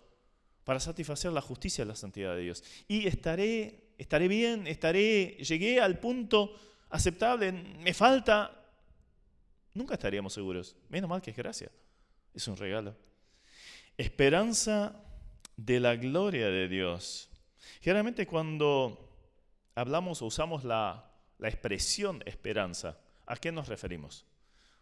para 0.65 0.79
satisfacer 0.79 1.31
la 1.31 1.41
justicia 1.41 1.83
y 1.83 1.87
la 1.87 1.95
santidad 1.95 2.35
de 2.35 2.41
Dios. 2.41 2.63
Y 2.87 3.07
estaré, 3.07 3.93
estaré 3.97 4.27
bien, 4.27 4.67
estaré, 4.67 5.37
llegué 5.37 5.79
al 5.79 5.99
punto 5.99 6.53
aceptable, 6.89 7.51
me 7.51 7.93
falta. 7.93 8.51
Nunca 9.75 9.93
estaríamos 9.93 10.33
seguros. 10.33 10.75
Menos 10.89 11.09
mal 11.09 11.21
que 11.21 11.31
es 11.31 11.37
gracia. 11.37 11.71
Es 12.33 12.47
un 12.47 12.57
regalo. 12.57 12.95
Esperanza 13.95 15.01
de 15.55 15.79
la 15.79 15.95
gloria 15.95 16.47
de 16.47 16.67
Dios. 16.67 17.29
Generalmente 17.81 18.25
cuando 18.25 19.07
hablamos 19.75 20.21
o 20.21 20.25
usamos 20.25 20.63
la, 20.63 21.11
la 21.37 21.47
expresión 21.47 22.23
esperanza, 22.25 22.97
¿a 23.27 23.35
qué 23.35 23.51
nos 23.51 23.67
referimos? 23.67 24.25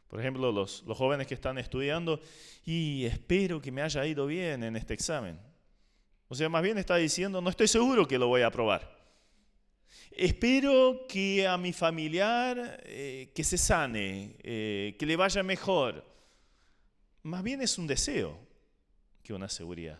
Por 0.07 0.21
ejemplo, 0.21 0.51
los, 0.51 0.83
los 0.83 0.97
jóvenes 0.97 1.27
que 1.27 1.33
están 1.33 1.57
estudiando 1.57 2.21
y 2.63 3.03
espero 3.05 3.61
que 3.61 3.71
me 3.71 3.81
haya 3.81 4.05
ido 4.05 4.27
bien 4.27 4.63
en 4.63 4.77
este 4.77 4.93
examen. 4.93 5.39
O 6.33 6.35
sea, 6.35 6.49
más 6.49 6.63
bien 6.63 6.79
está 6.79 6.95
diciendo, 6.95 7.41
no 7.41 7.49
estoy 7.51 7.67
seguro 7.67 8.07
que 8.07 8.17
lo 8.17 8.27
voy 8.27 8.41
a 8.41 8.47
aprobar. 8.47 8.97
Espero 10.09 11.05
que 11.07 11.45
a 11.45 11.59
mi 11.59 11.73
familiar 11.73 12.81
eh, 12.85 13.31
que 13.35 13.43
se 13.43 13.55
sane, 13.55 14.35
eh, 14.41 14.95
que 14.97 15.05
le 15.05 15.15
vaya 15.15 15.43
mejor. 15.43 16.03
Más 17.21 17.43
bien 17.43 17.61
es 17.61 17.77
un 17.77 17.85
deseo 17.85 18.35
que 19.21 19.31
una 19.31 19.47
seguridad. 19.47 19.99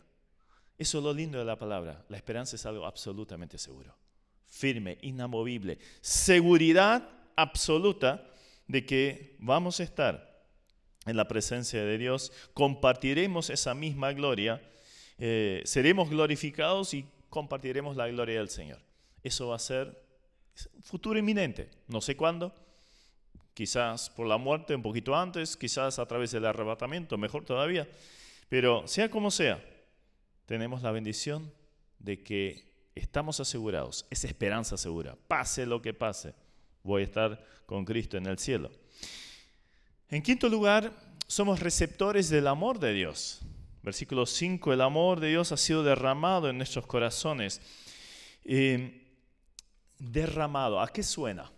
Eso 0.76 0.98
es 0.98 1.04
lo 1.04 1.14
lindo 1.14 1.38
de 1.38 1.46
la 1.46 1.60
palabra. 1.60 2.04
La 2.10 2.18
esperanza 2.18 2.56
es 2.56 2.66
algo 2.66 2.88
absolutamente 2.88 3.60
seguro, 3.60 3.96
firme, 4.48 4.98
inamovible. 5.04 5.78
Seguridad 6.02 7.08
absoluta 7.36 8.28
de 8.66 8.88
que 8.88 9.36
vamos 9.38 9.80
a 9.80 9.84
estar 9.84 10.48
en 11.06 11.16
la 11.16 11.28
presencia 11.28 11.86
de 11.86 12.00
Dios, 12.00 12.34
compartiremos 12.56 13.52
esa 13.52 13.76
misma 13.76 14.14
gloria 14.14 14.64
eh, 15.18 15.62
seremos 15.66 16.10
glorificados 16.10 16.94
y 16.94 17.06
compartiremos 17.30 17.96
la 17.96 18.08
gloria 18.08 18.40
del 18.40 18.50
Señor. 18.50 18.80
Eso 19.24 19.48
va 19.50 19.56
a 19.56 19.60
ser 19.60 20.02
futuro 20.82 21.18
inminente, 21.18 21.70
no 21.88 22.02
sé 22.02 22.16
cuándo, 22.16 22.54
quizás 23.54 24.10
por 24.10 24.28
la 24.28 24.38
muerte 24.38 24.76
un 24.76 24.82
poquito 24.82 25.16
antes, 25.16 25.58
quizás 25.58 26.00
a 26.00 26.06
través 26.06 26.32
del 26.32 26.46
arrebatamiento, 26.46 27.18
mejor 27.18 27.46
todavía, 27.46 27.88
pero 28.50 28.88
sea 28.88 29.10
como 29.10 29.32
sea, 29.32 29.64
tenemos 30.46 30.82
la 30.82 30.92
bendición 30.92 31.52
de 32.00 32.22
que 32.22 32.90
estamos 32.96 33.40
asegurados, 33.40 34.06
es 34.10 34.24
esperanza 34.26 34.78
segura, 34.78 35.16
pase 35.28 35.66
lo 35.66 35.82
que 35.82 35.94
pase, 35.94 36.34
voy 36.84 37.02
a 37.02 37.06
estar 37.06 37.46
con 37.66 37.86
Cristo 37.86 38.18
en 38.18 38.28
el 38.28 38.38
cielo. 38.38 38.70
En 40.10 40.22
quinto 40.22 40.50
lugar, 40.50 40.92
somos 41.28 41.60
receptores 41.60 42.30
del 42.30 42.48
amor 42.48 42.78
de 42.80 42.94
Dios. 42.94 43.42
Versículo 43.84 44.26
5, 44.26 44.72
el 44.72 44.80
amor 44.80 45.20
de 45.20 45.28
Dios 45.28 45.52
ha 45.52 45.58
sido 45.58 45.84
derramado 45.84 46.50
en 46.50 46.56
nuestros 46.56 46.88
corazones. 46.88 47.60
Eh, 48.46 49.06
derramado, 50.00 50.80
¿a 50.80 50.88
qué 50.88 51.04
suena? 51.04 51.52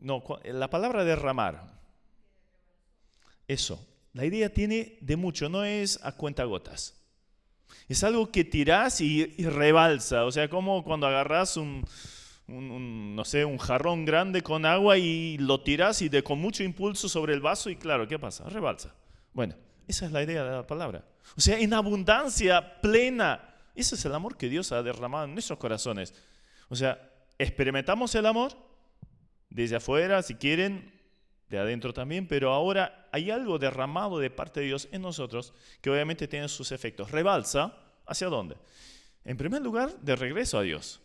No, 0.00 0.22
la 0.44 0.70
palabra 0.70 1.04
derramar. 1.04 1.80
Eso. 3.48 3.84
La 4.12 4.24
idea 4.24 4.52
tiene 4.52 4.98
de 5.00 5.16
mucho, 5.16 5.48
no 5.48 5.64
es 5.64 5.98
a 6.04 6.12
cuenta 6.12 6.44
gotas. 6.44 6.94
Es 7.88 8.04
algo 8.04 8.30
que 8.30 8.44
tirás 8.44 9.00
y, 9.00 9.34
y 9.36 9.46
rebalsa. 9.46 10.24
O 10.26 10.30
sea, 10.30 10.48
como 10.48 10.84
cuando 10.84 11.08
agarras 11.08 11.56
un, 11.56 11.84
un, 12.48 13.14
no 13.14 13.24
sé, 13.24 13.44
un 13.44 13.58
jarrón 13.58 14.04
grande 14.04 14.42
con 14.42 14.66
agua 14.66 14.98
y 14.98 15.38
lo 15.38 15.60
tiras 15.60 16.02
y 16.02 16.08
de, 16.08 16.22
con 16.22 16.38
mucho 16.38 16.62
impulso 16.62 17.08
sobre 17.08 17.34
el 17.34 17.40
vaso 17.40 17.70
y 17.70 17.76
claro, 17.76 18.06
¿qué 18.06 18.18
pasa? 18.18 18.48
Rebalsa. 18.48 18.94
Bueno, 19.32 19.54
esa 19.88 20.06
es 20.06 20.12
la 20.12 20.22
idea 20.22 20.44
de 20.44 20.50
la 20.50 20.66
palabra. 20.66 21.04
O 21.36 21.40
sea, 21.40 21.58
en 21.58 21.72
abundancia 21.72 22.80
plena. 22.80 23.48
Ese 23.74 23.94
es 23.94 24.04
el 24.04 24.14
amor 24.14 24.36
que 24.36 24.48
Dios 24.48 24.72
ha 24.72 24.82
derramado 24.82 25.24
en 25.24 25.34
nuestros 25.34 25.58
corazones. 25.58 26.14
O 26.68 26.76
sea, 26.76 27.10
experimentamos 27.38 28.14
el 28.14 28.26
amor 28.26 28.52
desde 29.50 29.76
afuera, 29.76 30.22
si 30.22 30.34
quieren, 30.34 30.92
de 31.52 31.58
adentro 31.58 31.92
también, 31.92 32.26
pero 32.26 32.50
ahora 32.50 33.08
hay 33.12 33.30
algo 33.30 33.58
derramado 33.58 34.18
de 34.18 34.30
parte 34.30 34.60
de 34.60 34.66
Dios 34.66 34.88
en 34.90 35.02
nosotros 35.02 35.52
que 35.82 35.90
obviamente 35.90 36.26
tiene 36.26 36.48
sus 36.48 36.72
efectos. 36.72 37.10
Rebalsa, 37.10 37.76
¿hacia 38.06 38.28
dónde? 38.28 38.56
En 39.24 39.36
primer 39.36 39.60
lugar, 39.60 39.94
de 40.00 40.16
regreso 40.16 40.58
a 40.58 40.62
Dios. 40.62 41.01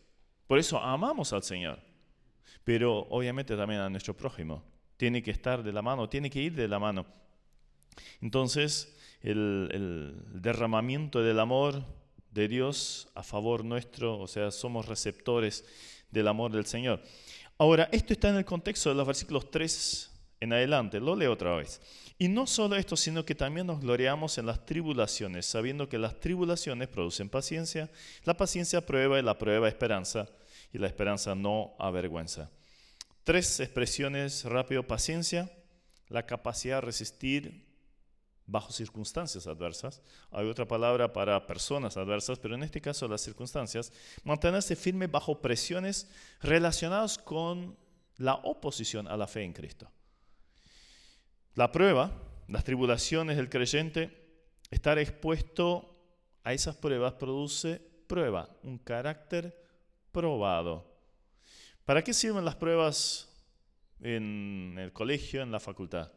Por 0.47 0.59
eso 0.59 0.79
amamos 0.79 1.33
al 1.33 1.43
Señor, 1.43 1.79
pero 2.63 2.99
obviamente 3.09 3.55
también 3.55 3.81
a 3.81 3.89
nuestro 3.89 4.15
prójimo. 4.15 4.63
Tiene 4.95 5.21
que 5.21 5.31
estar 5.31 5.61
de 5.61 5.73
la 5.73 5.81
mano, 5.81 6.09
tiene 6.09 6.29
que 6.29 6.41
ir 6.41 6.55
de 6.55 6.67
la 6.67 6.79
mano. 6.79 7.05
Entonces, 8.21 8.97
el, 9.21 10.15
derramamiento 10.33 11.21
del 11.21 11.39
amor 11.39 11.83
de 12.31 12.47
Dios 12.47 13.09
a 13.15 13.23
favor 13.23 13.63
nuestro, 13.63 14.19
o 14.19 14.27
sea, 14.27 14.51
somos 14.51 14.87
receptores 14.87 15.65
del 16.11 16.27
amor 16.27 16.51
del 16.51 16.65
Señor. 16.65 17.01
Ahora, 17.57 17.89
esto 17.91 18.13
está 18.13 18.29
en 18.29 18.37
el 18.37 18.45
contexto 18.45 18.89
de 18.89 18.95
los 18.95 19.05
versículos 19.05 19.51
3 19.51 20.13
en 20.39 20.53
adelante, 20.53 20.99
lo 20.99 21.15
leo 21.15 21.33
otra 21.33 21.55
vez. 21.55 21.81
Y 22.19 22.29
no 22.29 22.47
solo 22.47 22.75
esto, 22.75 22.97
sino 22.97 23.23
que 23.25 23.35
también 23.35 23.67
nos 23.67 23.79
gloriamos 23.79 24.37
en 24.39 24.47
las 24.47 24.65
tribulaciones, 24.65 25.45
sabiendo 25.45 25.87
que 25.87 25.99
las 25.99 26.19
tribulaciones 26.19 26.87
producen 26.87 27.29
paciencia, 27.29 27.91
la 28.23 28.35
paciencia 28.35 28.85
prueba 28.85 29.19
y 29.19 29.21
la 29.21 29.37
prueba 29.37 29.67
esperanza, 29.67 30.27
y 30.73 30.79
la 30.79 30.87
esperanza 30.87 31.35
no 31.35 31.75
avergüenza. 31.77 32.49
Tres 33.23 33.59
expresiones 33.59 34.45
rápido, 34.45 34.87
paciencia, 34.87 35.51
la 36.07 36.25
capacidad 36.25 36.77
de 36.77 36.81
resistir 36.81 37.67
bajo 38.47 38.71
circunstancias 38.71 39.45
adversas. 39.45 40.01
Hay 40.31 40.47
otra 40.47 40.67
palabra 40.67 41.11
para 41.13 41.45
personas 41.45 41.97
adversas, 41.97 42.39
pero 42.39 42.55
en 42.55 42.63
este 42.63 42.81
caso 42.81 43.07
las 43.07 43.21
circunstancias. 43.21 43.91
Mantenerse 44.23 44.75
firme 44.75 45.05
bajo 45.07 45.39
presiones 45.41 46.09
relacionadas 46.41 47.17
con 47.17 47.77
la 48.15 48.35
oposición 48.35 49.07
a 49.07 49.17
la 49.17 49.27
fe 49.27 49.43
en 49.43 49.53
Cristo. 49.53 49.91
La 51.57 51.71
prueba, 51.71 52.11
las 52.47 52.63
tribulaciones 52.63 53.35
del 53.35 53.49
creyente, 53.49 54.15
estar 54.69 54.99
expuesto 54.99 55.97
a 56.43 56.53
esas 56.53 56.75
pruebas 56.75 57.13
produce 57.13 57.81
prueba, 58.05 58.47
un 58.61 58.77
carácter 58.77 59.59
probado. 60.11 60.85
¿Para 61.83 62.03
qué 62.03 62.13
sirven 62.13 62.45
las 62.45 62.57
pruebas 62.57 63.35
en 64.01 64.75
el 64.77 64.93
colegio, 64.93 65.41
en 65.41 65.51
la 65.51 65.59
facultad? 65.59 66.11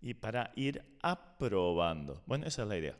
Y 0.00 0.14
para 0.14 0.52
ir 0.54 0.84
aprobando. 1.02 2.22
Bueno, 2.24 2.46
esa 2.46 2.62
es 2.62 2.68
la 2.68 2.78
idea. 2.78 2.96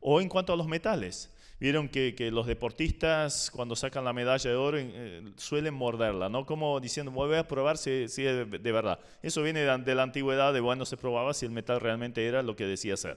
O 0.00 0.20
en 0.20 0.28
cuanto 0.28 0.52
a 0.52 0.56
los 0.56 0.66
metales. 0.66 1.32
Vieron 1.62 1.88
que, 1.88 2.28
los 2.32 2.48
deportistas 2.48 3.48
cuando 3.52 3.76
sacan 3.76 4.04
la 4.04 4.12
medalla 4.12 4.50
de 4.50 4.56
oro 4.56 4.78
eh, 4.80 5.22
suelen 5.36 5.74
morderla, 5.74 6.28
¿no? 6.28 6.44
Como 6.44 6.80
diciendo, 6.80 7.12
voy 7.12 7.36
a 7.36 7.46
probar 7.46 7.78
si, 7.78 7.90
es 8.02 8.16
de, 8.16 8.72
verdad. 8.72 8.98
Eso 9.22 9.44
viene 9.44 9.60
de, 9.60 9.94
la 9.94 10.02
antigüedad, 10.02 10.52
de 10.52 10.58
bueno, 10.58 10.84
se 10.84 10.96
probaba 10.96 11.32
si 11.34 11.46
el 11.46 11.52
metal 11.52 11.78
realmente 11.78 12.26
era 12.26 12.42
lo 12.42 12.56
que 12.56 12.66
decía 12.66 12.96
ser. 12.96 13.16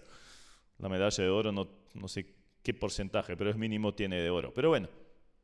La 0.78 0.90
medalla 0.90 1.24
de 1.24 1.28
oro, 1.28 1.52
no, 1.52 1.68
no 1.96 2.08
sé 2.08 2.36
qué 2.62 2.76
porcentaje, 2.76 3.36
pero 3.36 3.50
es 3.50 3.56
mínimo 3.56 3.96
tiene 3.96 4.22
de 4.22 4.30
oro. 4.30 4.54
Pero 4.54 4.70
bueno, 4.70 4.90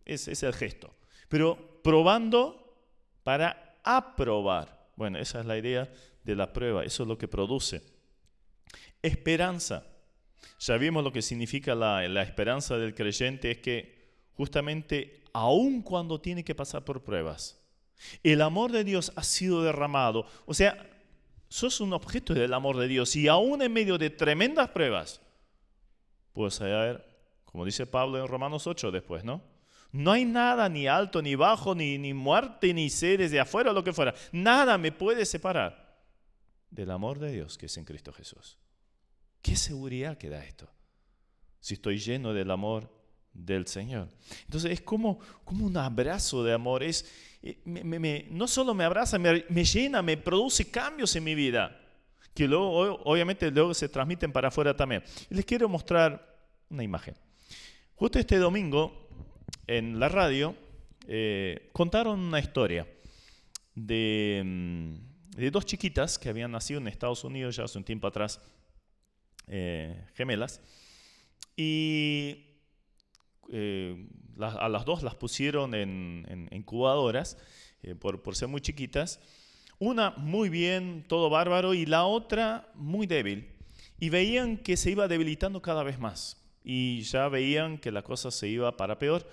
ese 0.05 0.33
es 0.33 0.43
el 0.43 0.53
gesto. 0.53 0.93
Pero 1.27 1.81
probando 1.81 2.85
para 3.23 3.79
aprobar. 3.83 4.89
Bueno, 4.95 5.17
esa 5.17 5.39
es 5.39 5.47
la 5.47 5.57
idea 5.57 5.91
de 6.23 6.35
la 6.35 6.53
prueba, 6.53 6.83
eso 6.83 7.01
es 7.01 7.09
lo 7.09 7.17
que 7.17 7.27
produce. 7.27 7.81
Esperanza. 9.01 9.87
Ya 10.59 10.77
vimos 10.77 11.03
lo 11.03 11.11
que 11.11 11.21
significa 11.21 11.75
la, 11.75 12.23
esperanza 12.23 12.77
del 12.77 12.93
creyente, 12.93 13.51
es 13.51 13.57
que 13.59 14.11
justamente 14.33 15.23
aun 15.33 15.81
cuando 15.81 16.19
tiene 16.19 16.43
que 16.43 16.55
pasar 16.55 16.83
por 16.83 17.03
pruebas, 17.03 17.59
el 18.23 18.41
amor 18.41 18.71
de 18.71 18.83
Dios 18.83 19.11
ha 19.15 19.23
sido 19.23 19.63
derramado. 19.63 20.25
O 20.45 20.53
sea, 20.53 20.89
sos 21.49 21.81
un 21.81 21.93
objeto 21.93 22.33
del 22.33 22.53
amor 22.53 22.77
de 22.77 22.87
Dios 22.87 23.15
y 23.15 23.27
aún 23.27 23.61
en 23.61 23.73
medio 23.73 23.97
de 23.97 24.09
tremendas 24.09 24.69
pruebas, 24.69 25.21
puedes 26.33 26.59
hallar, 26.59 27.05
como 27.45 27.65
dice 27.65 27.85
Pablo 27.85 28.19
en 28.19 28.27
Romanos 28.27 28.67
8 28.67 28.91
después, 28.91 29.23
¿no? 29.23 29.41
No 29.91 30.11
hay 30.11 30.23
nada, 30.23 30.69
ni 30.69 30.87
alto, 30.87 31.21
ni 31.21 31.35
bajo, 31.35 31.75
ni, 31.75 32.13
muerte, 32.13 32.73
ni 32.73 32.89
seres 32.89 33.29
de 33.31 33.41
afuera, 33.41 33.73
lo 33.73 33.83
que 33.83 33.91
fuera. 33.91 34.13
Nada 34.31 34.77
me 34.77 34.91
puede 34.91 35.25
separar 35.25 35.99
del 36.69 36.91
amor 36.91 37.19
de 37.19 37.31
Dios 37.33 37.57
que 37.57 37.65
es 37.65 37.77
en 37.77 37.83
Cristo 37.83 38.13
Jesús. 38.13 38.57
¿Qué 39.41 39.55
seguridad 39.55 40.17
que 40.17 40.29
da 40.29 40.43
esto? 40.43 40.69
Si 41.59 41.75
estoy 41.75 41.99
lleno 41.99 42.33
del 42.33 42.51
amor 42.51 42.89
del 43.33 43.67
Señor. 43.67 44.09
Entonces 44.45 44.71
es 44.71 44.81
como, 44.81 45.19
como 45.43 45.65
un 45.65 45.77
abrazo 45.77 46.43
de 46.43 46.53
amor. 46.53 46.83
Es, 46.83 47.09
eh, 47.41 48.27
no 48.31 48.47
solo 48.47 48.73
me 48.73 48.83
abraza, 48.83 49.17
me, 49.17 49.45
me, 49.49 49.63
llena, 49.63 50.01
me 50.01 50.17
produce 50.17 50.69
cambios 50.69 51.15
en 51.15 51.23
mi 51.23 51.35
vida, 51.35 51.79
que 52.33 52.47
luego, 52.47 53.01
obviamente 53.03 53.49
luego 53.51 53.73
se 53.73 53.89
transmiten 53.89 54.31
para 54.31 54.49
afuera 54.49 54.75
también. 54.75 55.03
Les 55.29 55.45
quiero 55.45 55.67
mostrar 55.69 56.39
una 56.69 56.83
imagen. 56.83 57.15
Justo 57.95 58.19
este 58.19 58.37
domingo, 58.37 59.07
en 59.67 59.99
la 59.99 60.09
radio, 60.09 60.55
eh, 61.07 61.69
contaron 61.73 62.19
una 62.19 62.39
historia 62.39 62.87
de, 63.75 64.41
mm, 64.43 65.37
de 65.37 65.51
dos 65.51 65.65
chiquitas 65.65 66.19
que 66.19 66.29
habían 66.29 66.51
nacido 66.51 66.79
en 66.79 66.87
Estados 66.87 67.23
Unidos 67.23 67.55
ya 67.55 67.63
hace 67.63 67.77
un 67.77 67.83
tiempo 67.83 68.07
atrás 68.07 68.39
eh, 69.53 70.05
gemelas. 70.13 70.61
Y 71.57 72.45
eh, 73.51 74.07
a 74.39 74.69
las 74.69 74.85
dos 74.85 75.03
las 75.03 75.15
pusieron 75.15 75.75
en, 75.75 76.47
incubadoras 76.51 77.37
eh, 77.83 77.93
por, 77.95 78.35
ser 78.35 78.47
muy 78.47 78.61
chiquitas. 78.61 79.19
Una 79.77 80.11
muy 80.11 80.47
bien, 80.47 81.03
todo 81.05 81.29
bárbaro, 81.29 81.73
y 81.73 81.85
la 81.85 82.05
otra 82.05 82.71
muy 82.75 83.07
débil. 83.07 83.49
Y 83.99 84.09
veían 84.09 84.55
que 84.55 84.77
se 84.77 84.91
iba 84.91 85.09
debilitando 85.09 85.61
cada 85.61 85.83
vez 85.83 85.99
más. 85.99 86.41
Y 86.63 87.01
ya 87.01 87.27
veían 87.27 87.77
que 87.77 87.91
la 87.91 88.03
cosa 88.03 88.31
se 88.31 88.47
iba 88.47 88.77
para 88.77 88.99
peor. 88.99 89.27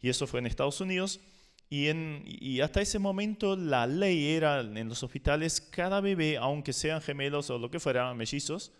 Y 0.00 0.08
eso 0.08 0.26
fue 0.26 0.40
en 0.40 0.46
Estados 0.46 0.80
Unidos. 0.80 1.20
Y, 1.68 1.88
en, 1.88 2.24
y, 2.24 2.62
hasta 2.62 2.80
ese 2.80 2.98
momento 2.98 3.56
la 3.56 3.86
ley 3.86 4.28
era 4.28 4.60
en 4.60 4.88
los 4.88 5.02
hospitales, 5.02 5.60
cada 5.60 6.00
bebé, 6.00 6.38
aunque 6.38 6.72
sean 6.72 7.02
gemelos 7.02 7.50
o 7.50 7.58
lo 7.58 7.70
que 7.70 7.78
fuera, 7.78 8.12
mellizos, 8.14 8.72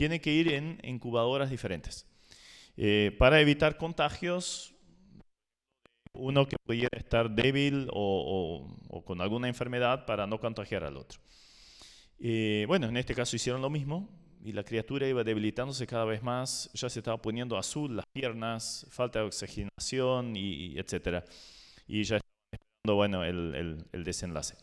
tiene 0.00 0.22
que 0.22 0.32
ir 0.32 0.50
en 0.54 0.80
incubadoras 0.82 1.50
diferentes. 1.50 2.06
Eh, 2.78 3.14
para 3.18 3.38
evitar 3.38 3.76
contagios, 3.76 4.72
uno 6.14 6.48
que 6.48 6.56
pudiera 6.64 6.96
estar 6.96 7.28
débil 7.28 7.86
o, 7.92 8.66
con 9.04 9.20
alguna 9.20 9.48
enfermedad 9.48 10.06
para 10.06 10.26
no 10.26 10.40
contagiar 10.40 10.84
al 10.84 10.96
otro. 10.96 11.20
Eh, 12.18 12.64
bueno, 12.66 12.88
en 12.88 12.96
este 12.96 13.14
caso 13.14 13.36
hicieron 13.36 13.60
lo 13.60 13.68
mismo 13.68 14.08
y 14.42 14.52
la 14.52 14.64
criatura 14.64 15.06
iba 15.06 15.22
debilitándose 15.22 15.86
cada 15.86 16.06
vez 16.06 16.22
más, 16.22 16.70
ya 16.72 16.88
se 16.88 17.00
estaba 17.00 17.20
poniendo 17.20 17.58
azul 17.58 17.94
las 17.94 18.06
piernas, 18.10 18.86
falta 18.88 19.18
de 19.18 19.26
oxigenación 19.26 20.34
y, 20.34 20.78
etcétera. 20.78 21.26
Y 21.86 22.04
ya 22.04 22.16
esperando, 22.16 22.96
bueno, 22.96 23.22
el, 23.22 23.84
el 23.92 24.02
desenlace. 24.04 24.54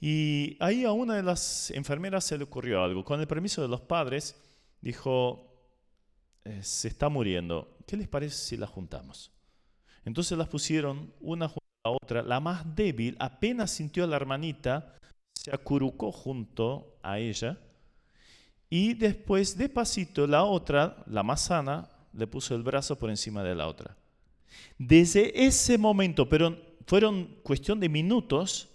Y 0.00 0.56
ahí 0.60 0.84
a 0.86 0.92
una 0.92 1.14
de 1.14 1.22
las 1.22 1.70
enfermeras 1.72 2.24
se 2.24 2.38
le 2.38 2.44
ocurrió 2.44 2.82
algo. 2.82 3.04
Con 3.04 3.20
el 3.20 3.26
permiso 3.26 3.60
de 3.60 3.68
los 3.68 3.82
padres, 3.82 4.45
dijo, 4.86 5.52
eh, 6.44 6.60
se 6.62 6.86
está 6.86 7.08
muriendo, 7.08 7.76
¿qué 7.86 7.96
les 7.96 8.06
parece 8.06 8.36
si 8.36 8.56
las 8.56 8.70
juntamos? 8.70 9.32
Entonces 10.04 10.38
las 10.38 10.46
pusieron 10.46 11.12
una 11.20 11.48
junto 11.48 11.66
a 11.82 11.88
la 11.88 11.96
otra. 12.00 12.22
La 12.22 12.38
más 12.38 12.76
débil 12.76 13.16
apenas 13.18 13.72
sintió 13.72 14.04
a 14.04 14.06
la 14.06 14.14
hermanita, 14.14 14.94
se 15.34 15.52
acurrucó 15.52 16.12
junto 16.12 16.98
a 17.02 17.18
ella 17.18 17.58
y 18.70 18.94
después 18.94 19.58
despacito 19.58 20.24
la 20.28 20.44
otra, 20.44 21.02
la 21.06 21.24
más 21.24 21.42
sana, 21.42 21.88
le 22.12 22.28
puso 22.28 22.54
el 22.54 22.62
brazo 22.62 22.96
por 22.96 23.10
encima 23.10 23.42
de 23.42 23.56
la 23.56 23.66
otra. 23.66 23.96
Desde 24.78 25.46
ese 25.46 25.78
momento, 25.78 26.28
pero 26.28 26.56
fueron 26.86 27.38
cuestión 27.42 27.80
de 27.80 27.88
minutos, 27.88 28.68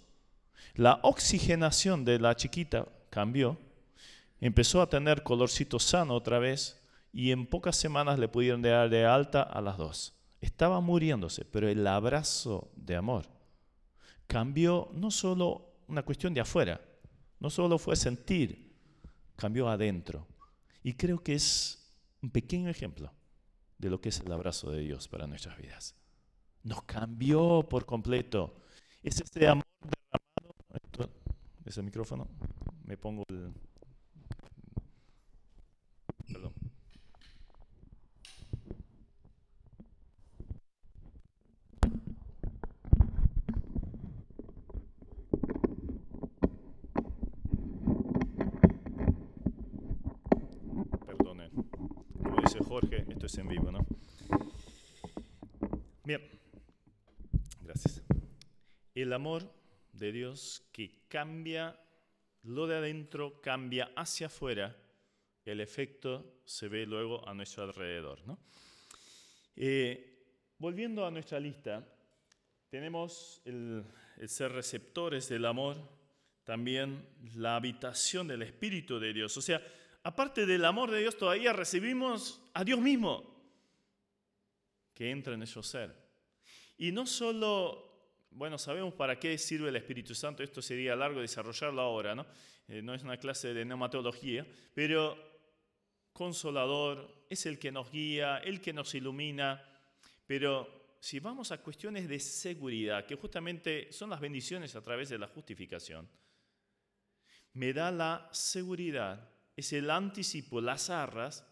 la 0.74 1.00
oxigenación 1.02 2.04
de 2.04 2.18
la 2.18 2.36
chiquita 2.36 2.86
cambió 3.08 3.56
empezó 4.46 4.82
a 4.82 4.88
tener 4.88 5.22
colorcito 5.22 5.78
sano 5.78 6.14
otra 6.14 6.38
vez 6.38 6.82
y 7.12 7.30
en 7.30 7.46
pocas 7.46 7.76
semanas 7.76 8.18
le 8.18 8.28
pudieron 8.28 8.62
dar 8.62 8.90
de 8.90 9.06
alta 9.06 9.42
a 9.42 9.60
las 9.60 9.78
dos. 9.78 10.14
Estaba 10.40 10.80
muriéndose, 10.80 11.44
pero 11.44 11.68
el 11.68 11.86
abrazo 11.86 12.70
de 12.76 12.96
amor 12.96 13.26
cambió 14.26 14.88
no 14.94 15.10
solo 15.10 15.74
una 15.88 16.02
cuestión 16.02 16.32
de 16.32 16.40
afuera, 16.40 16.80
no 17.38 17.50
solo 17.50 17.78
fue 17.78 17.96
sentir, 17.96 18.72
cambió 19.36 19.68
adentro. 19.68 20.26
Y 20.82 20.94
creo 20.94 21.22
que 21.22 21.34
es 21.34 21.92
un 22.22 22.30
pequeño 22.30 22.70
ejemplo 22.70 23.12
de 23.76 23.90
lo 23.90 24.00
que 24.00 24.08
es 24.08 24.20
el 24.20 24.32
abrazo 24.32 24.70
de 24.70 24.80
Dios 24.80 25.06
para 25.06 25.26
nuestras 25.26 25.58
vidas. 25.58 25.94
Nos 26.62 26.82
cambió 26.84 27.66
por 27.68 27.84
completo. 27.84 28.62
Es 29.02 29.20
ese 29.20 29.48
amor 29.48 29.66
derramado. 29.82 31.12
¿Es 31.64 31.76
el 31.76 31.84
micrófono? 31.84 32.28
Me 32.84 32.96
pongo 32.96 33.24
el... 33.28 33.52
Jorge, 52.72 53.04
esto 53.06 53.26
es 53.26 53.36
en 53.36 53.48
vivo, 53.48 53.70
¿no? 53.70 53.86
Bien, 56.04 56.22
gracias. 57.60 58.02
El 58.94 59.12
amor 59.12 59.42
de 59.92 60.10
Dios 60.10 60.66
que 60.72 61.06
cambia 61.08 61.78
lo 62.42 62.66
de 62.66 62.76
adentro, 62.76 63.42
cambia 63.42 63.92
hacia 63.94 64.28
afuera, 64.28 64.74
el 65.44 65.60
efecto 65.60 66.40
se 66.44 66.68
ve 66.68 66.86
luego 66.86 67.26
a 67.28 67.34
nuestro 67.34 67.64
alrededor, 67.64 68.26
¿no? 68.26 68.38
Eh, 69.56 70.54
volviendo 70.58 71.04
a 71.04 71.10
nuestra 71.10 71.40
lista, 71.40 71.86
tenemos 72.68 73.42
el 73.44 73.84
ser 74.26 74.52
receptores 74.52 75.28
del 75.28 75.44
amor, 75.44 75.76
también 76.44 77.06
la 77.36 77.56
habitación 77.56 78.28
del 78.28 78.42
Espíritu 78.42 78.98
de 78.98 79.12
Dios. 79.12 79.36
O 79.36 79.42
sea, 79.42 79.62
aparte 80.02 80.46
del 80.46 80.64
amor 80.64 80.90
de 80.90 81.00
Dios, 81.00 81.16
todavía 81.16 81.52
recibimos 81.52 82.40
a 82.54 82.64
Dios 82.64 82.80
mismo 82.80 83.32
que 84.94 85.10
entra 85.10 85.34
en 85.34 85.40
nuestro 85.40 85.62
ser. 85.62 85.94
Y 86.78 86.92
no 86.92 87.06
solo, 87.06 88.16
bueno, 88.30 88.58
sabemos 88.58 88.94
para 88.94 89.18
qué 89.18 89.38
sirve 89.38 89.68
el 89.68 89.76
Espíritu 89.76 90.14
Santo, 90.14 90.42
esto 90.42 90.60
sería 90.62 90.96
largo 90.96 91.20
desarrollarlo 91.20 91.80
ahora, 91.80 92.14
¿no? 92.14 92.26
Eh, 92.68 92.82
no 92.82 92.94
es 92.94 93.02
una 93.02 93.16
clase 93.16 93.52
de 93.52 93.64
neumatología, 93.64 94.46
pero 94.74 95.31
consolador, 96.12 97.26
es 97.28 97.46
el 97.46 97.58
que 97.58 97.72
nos 97.72 97.90
guía, 97.90 98.38
el 98.38 98.60
que 98.60 98.72
nos 98.72 98.94
ilumina, 98.94 99.62
pero 100.26 100.96
si 101.00 101.20
vamos 101.20 101.52
a 101.52 101.58
cuestiones 101.58 102.08
de 102.08 102.20
seguridad, 102.20 103.06
que 103.06 103.16
justamente 103.16 103.92
son 103.92 104.10
las 104.10 104.20
bendiciones 104.20 104.76
a 104.76 104.82
través 104.82 105.08
de 105.08 105.18
la 105.18 105.28
justificación, 105.28 106.08
me 107.54 107.72
da 107.72 107.90
la 107.90 108.28
seguridad 108.32 109.32
es 109.56 109.72
el 109.72 109.90
anticipo, 109.90 110.60
las 110.60 110.90
arras 110.90 111.46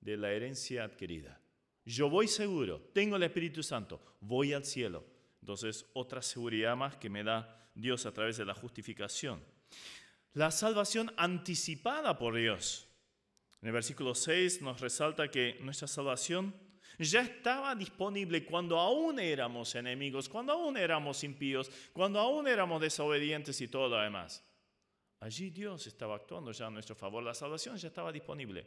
de 0.00 0.16
la 0.16 0.32
herencia 0.32 0.84
adquirida. 0.84 1.40
Yo 1.84 2.08
voy 2.08 2.28
seguro, 2.28 2.80
tengo 2.92 3.16
el 3.16 3.22
Espíritu 3.24 3.62
Santo, 3.62 4.16
voy 4.20 4.52
al 4.52 4.64
cielo. 4.64 5.04
Entonces, 5.40 5.86
otra 5.94 6.22
seguridad 6.22 6.76
más 6.76 6.96
que 6.96 7.10
me 7.10 7.24
da 7.24 7.70
Dios 7.74 8.06
a 8.06 8.12
través 8.12 8.36
de 8.36 8.44
la 8.44 8.54
justificación. 8.54 9.42
La 10.34 10.50
salvación 10.50 11.12
anticipada 11.16 12.16
por 12.18 12.36
Dios. 12.36 12.88
En 13.62 13.68
el 13.68 13.72
versículo 13.72 14.14
6 14.14 14.60
nos 14.60 14.80
resalta 14.80 15.30
que 15.30 15.56
nuestra 15.60 15.86
salvación 15.86 16.52
ya 16.98 17.22
estaba 17.22 17.74
disponible 17.76 18.44
cuando 18.44 18.78
aún 18.78 19.20
éramos 19.20 19.74
enemigos, 19.76 20.28
cuando 20.28 20.52
aún 20.52 20.76
éramos 20.76 21.22
impíos, 21.22 21.70
cuando 21.92 22.18
aún 22.18 22.48
éramos 22.48 22.80
desobedientes 22.82 23.60
y 23.60 23.68
todo 23.68 23.88
lo 23.88 24.02
demás. 24.02 24.44
Allí 25.20 25.50
Dios 25.50 25.86
estaba 25.86 26.16
actuando 26.16 26.50
ya 26.50 26.66
a 26.66 26.70
nuestro 26.70 26.96
favor. 26.96 27.22
La 27.22 27.34
salvación 27.34 27.76
ya 27.76 27.86
estaba 27.86 28.10
disponible. 28.10 28.66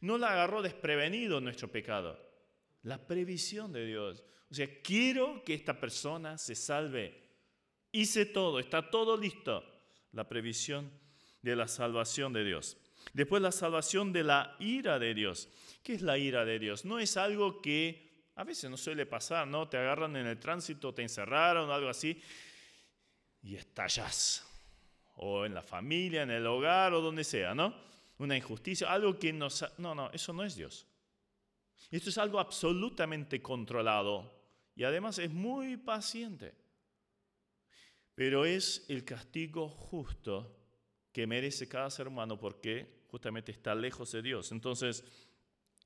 No 0.00 0.18
la 0.18 0.32
agarró 0.32 0.60
desprevenido 0.60 1.40
nuestro 1.40 1.70
pecado. 1.70 2.18
La 2.82 3.06
previsión 3.06 3.72
de 3.72 3.86
Dios. 3.86 4.24
O 4.50 4.54
sea, 4.54 4.82
quiero 4.82 5.44
que 5.44 5.54
esta 5.54 5.78
persona 5.78 6.36
se 6.36 6.56
salve. 6.56 7.30
Hice 7.92 8.26
todo, 8.26 8.58
está 8.58 8.90
todo 8.90 9.16
listo. 9.16 9.64
La 10.10 10.28
previsión 10.28 10.90
de 11.40 11.54
la 11.54 11.68
salvación 11.68 12.32
de 12.32 12.44
Dios. 12.44 12.76
Después 13.12 13.42
la 13.42 13.52
salvación 13.52 14.12
de 14.12 14.24
la 14.24 14.56
ira 14.58 14.98
de 14.98 15.14
Dios. 15.14 15.48
¿Qué 15.82 15.94
es 15.94 16.02
la 16.02 16.18
ira 16.18 16.44
de 16.44 16.58
Dios? 16.58 16.84
No 16.84 16.98
es 16.98 17.16
algo 17.16 17.60
que 17.60 18.10
a 18.36 18.44
veces 18.44 18.70
no 18.70 18.76
suele 18.76 19.06
pasar, 19.06 19.46
¿no? 19.46 19.68
Te 19.68 19.76
agarran 19.76 20.16
en 20.16 20.26
el 20.26 20.38
tránsito, 20.38 20.94
te 20.94 21.02
encerraron 21.02 21.70
algo 21.70 21.88
así 21.88 22.20
y 23.42 23.56
estallas. 23.56 24.46
O 25.16 25.44
en 25.44 25.54
la 25.54 25.62
familia, 25.62 26.22
en 26.22 26.30
el 26.30 26.46
hogar 26.46 26.94
o 26.94 27.00
donde 27.00 27.24
sea, 27.24 27.54
¿no? 27.54 27.74
Una 28.18 28.36
injusticia, 28.36 28.90
algo 28.90 29.18
que 29.18 29.32
nos... 29.32 29.64
No, 29.78 29.94
no, 29.94 30.10
eso 30.12 30.32
no 30.32 30.44
es 30.44 30.56
Dios. 30.56 30.86
Esto 31.90 32.08
es 32.08 32.18
algo 32.18 32.40
absolutamente 32.40 33.42
controlado 33.42 34.42
y 34.74 34.84
además 34.84 35.18
es 35.18 35.30
muy 35.30 35.76
paciente. 35.76 36.54
Pero 38.14 38.44
es 38.44 38.86
el 38.88 39.04
castigo 39.04 39.68
justo 39.68 40.61
que 41.12 41.26
merece 41.26 41.68
cada 41.68 41.90
ser 41.90 42.08
humano 42.08 42.38
porque 42.38 43.04
justamente 43.08 43.52
está 43.52 43.74
lejos 43.74 44.12
de 44.12 44.22
Dios. 44.22 44.50
Entonces, 44.52 45.04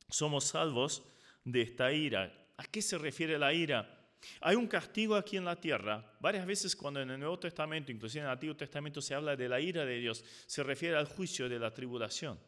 somos 0.08 0.44
salvos 0.44 1.02
de 1.44 1.62
esta 1.62 1.92
ira. 1.92 2.48
¿A 2.56 2.64
qué 2.64 2.80
se 2.80 2.96
refiere 2.96 3.38
la 3.38 3.52
ira? 3.52 3.92
Hay 4.40 4.56
un 4.56 4.66
castigo 4.66 5.14
aquí 5.14 5.36
en 5.36 5.44
la 5.44 5.60
tierra. 5.60 6.16
Varias 6.20 6.46
veces 6.46 6.74
cuando 6.74 7.00
en 7.00 7.10
el 7.10 7.18
Nuevo 7.18 7.38
Testamento, 7.38 7.92
inclusive 7.92 8.20
en 8.20 8.26
el 8.26 8.32
Antiguo 8.32 8.56
Testamento, 8.56 9.00
se 9.00 9.14
habla 9.14 9.36
de 9.36 9.48
la 9.48 9.60
ira 9.60 9.84
de 9.84 9.98
Dios, 9.98 10.24
se 10.46 10.62
refiere 10.62 10.96
al 10.96 11.06
juicio 11.06 11.48
de 11.48 11.58
la 11.58 11.72
tribulación. 11.72 12.38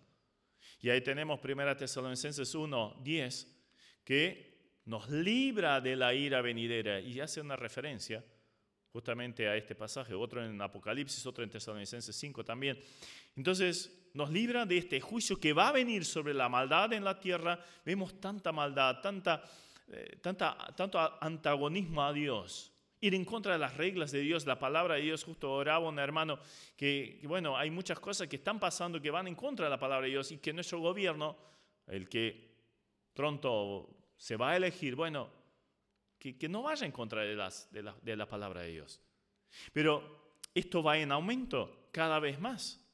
Y 0.81 0.91
ahí 0.91 1.01
tenemos 1.01 1.41
1 1.43 1.77
Tesalonicenses 1.77 2.55
1, 2.55 3.01
10, 3.03 3.57
que 4.05 4.79
nos 4.85 5.11
libra 5.11 5.81
de 5.81 5.97
la 5.97 6.15
ira 6.15 6.41
venidera 6.41 7.01
y 7.01 7.21
hace 7.21 7.41
una 7.41 7.57
referencia 7.57 8.25
justamente 8.93 9.49
a 9.49 9.57
este 9.57 9.75
pasaje, 9.75 10.15
otro 10.15 10.45
en 10.45 10.61
Apocalipsis, 10.61 11.25
otro 11.27 11.45
en 11.45 11.51
Tesalonicenses 11.51 12.15
5 12.17 12.45
también. 12.45 12.79
Entonces, 13.37 14.11
nos 14.15 14.31
libra 14.31 14.67
de 14.67 14.79
este 14.79 15.01
juicio 15.01 15.39
que 15.39 15.53
va 15.53 15.69
a 15.69 15.73
venir 15.73 16.05
sobre 16.05 16.35
la 16.35 16.49
maldad 16.49 16.93
en 16.93 17.05
la 17.05 17.21
tierra. 17.21 17.63
Vemos 17.85 18.21
tanta 18.21 18.53
maldad, 18.53 19.01
tanta, 19.01 19.43
eh, 19.89 20.19
tanta, 20.21 20.57
tanto 20.75 20.99
antagonismo 21.21 22.03
a 22.03 22.13
Dios. 22.13 22.73
Ir 23.01 23.15
en 23.15 23.25
contra 23.25 23.53
de 23.53 23.59
las 23.59 23.77
reglas 23.77 24.11
de 24.11 24.21
Dios, 24.21 24.45
la 24.45 24.59
palabra 24.59 24.97
de 24.97 25.03
Dios. 25.03 25.23
Justo 25.23 25.53
oraba 25.53 25.89
un 25.89 25.99
hermano 25.99 26.41
que, 26.77 27.21
bueno, 27.25 27.57
hay 27.57 27.71
muchas 27.71 28.01
cosas 28.01 28.27
que 28.27 28.37
están 28.37 28.59
pasando 28.59 29.01
que 29.01 29.11
van 29.11 29.29
en 29.29 29.37
contra 29.37 29.67
de 29.67 29.71
la 29.71 29.79
palabra 29.79 30.07
de 30.07 30.13
Dios 30.13 30.33
y 30.33 30.39
que 30.39 30.53
nuestro 30.53 30.81
gobierno, 30.81 31.37
el 31.87 32.09
que 32.09 32.49
pronto 33.15 33.89
se 34.17 34.37
va 34.37 34.51
a 34.51 34.57
elegir, 34.57 34.97
bueno, 34.97 35.31
que, 36.19 36.49
no 36.49 36.63
vaya 36.63 36.85
en 36.85 36.93
contra 36.93 37.23
de, 37.23 37.35
las, 37.35 37.71
de, 37.73 37.83
la, 37.83 37.97
de 38.03 38.17
la 38.17 38.27
palabra 38.27 38.63
de 38.63 38.73
Dios. 38.73 39.01
Pero 39.73 40.37
esto 40.55 40.83
va 40.83 40.99
en 40.99 41.13
aumento 41.13 41.89
cada 41.93 42.19
vez 42.19 42.41
más. 42.41 42.85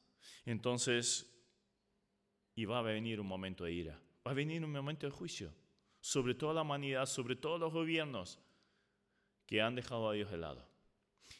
Entonces, 0.45 1.31
y 2.55 2.65
va 2.65 2.79
a 2.79 2.83
venir 2.83 3.19
un 3.19 3.27
momento 3.27 3.65
de 3.65 3.73
ira, 3.73 3.99
va 4.25 4.31
a 4.31 4.33
venir 4.33 4.63
un 4.63 4.71
momento 4.71 5.05
de 5.05 5.11
juicio 5.11 5.53
sobre 5.99 6.35
toda 6.35 6.53
la 6.53 6.61
humanidad, 6.61 7.05
sobre 7.05 7.35
todos 7.35 7.59
los 7.59 7.73
gobiernos 7.73 8.39
que 9.45 9.61
han 9.61 9.75
dejado 9.75 10.09
a 10.09 10.13
Dios 10.13 10.31
de 10.31 10.37
lado. 10.37 10.65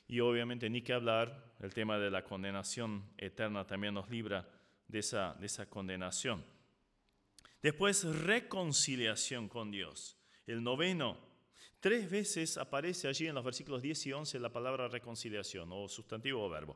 Y 0.07 0.19
obviamente 0.19 0.69
ni 0.69 0.81
que 0.81 0.93
hablar, 0.93 1.53
el 1.59 1.73
tema 1.73 1.97
de 1.97 2.11
la 2.11 2.23
condenación 2.23 3.09
eterna 3.17 3.65
también 3.65 3.93
nos 3.93 4.09
libra 4.09 4.47
de 4.87 4.99
esa, 4.99 5.35
de 5.35 5.45
esa 5.45 5.69
condenación. 5.69 6.43
Después, 7.61 8.03
reconciliación 8.03 9.47
con 9.47 9.71
Dios. 9.71 10.17
El 10.45 10.63
noveno, 10.63 11.17
tres 11.85 12.09
veces 12.09 12.57
aparece 12.57 13.07
allí 13.07 13.27
en 13.27 13.35
los 13.35 13.45
versículos 13.45 13.79
10 13.79 14.07
y 14.07 14.13
11 14.13 14.39
la 14.39 14.51
palabra 14.51 14.87
reconciliación 14.87 15.69
o 15.71 15.87
sustantivo 15.87 16.43
o 16.43 16.49
verbo. 16.49 16.75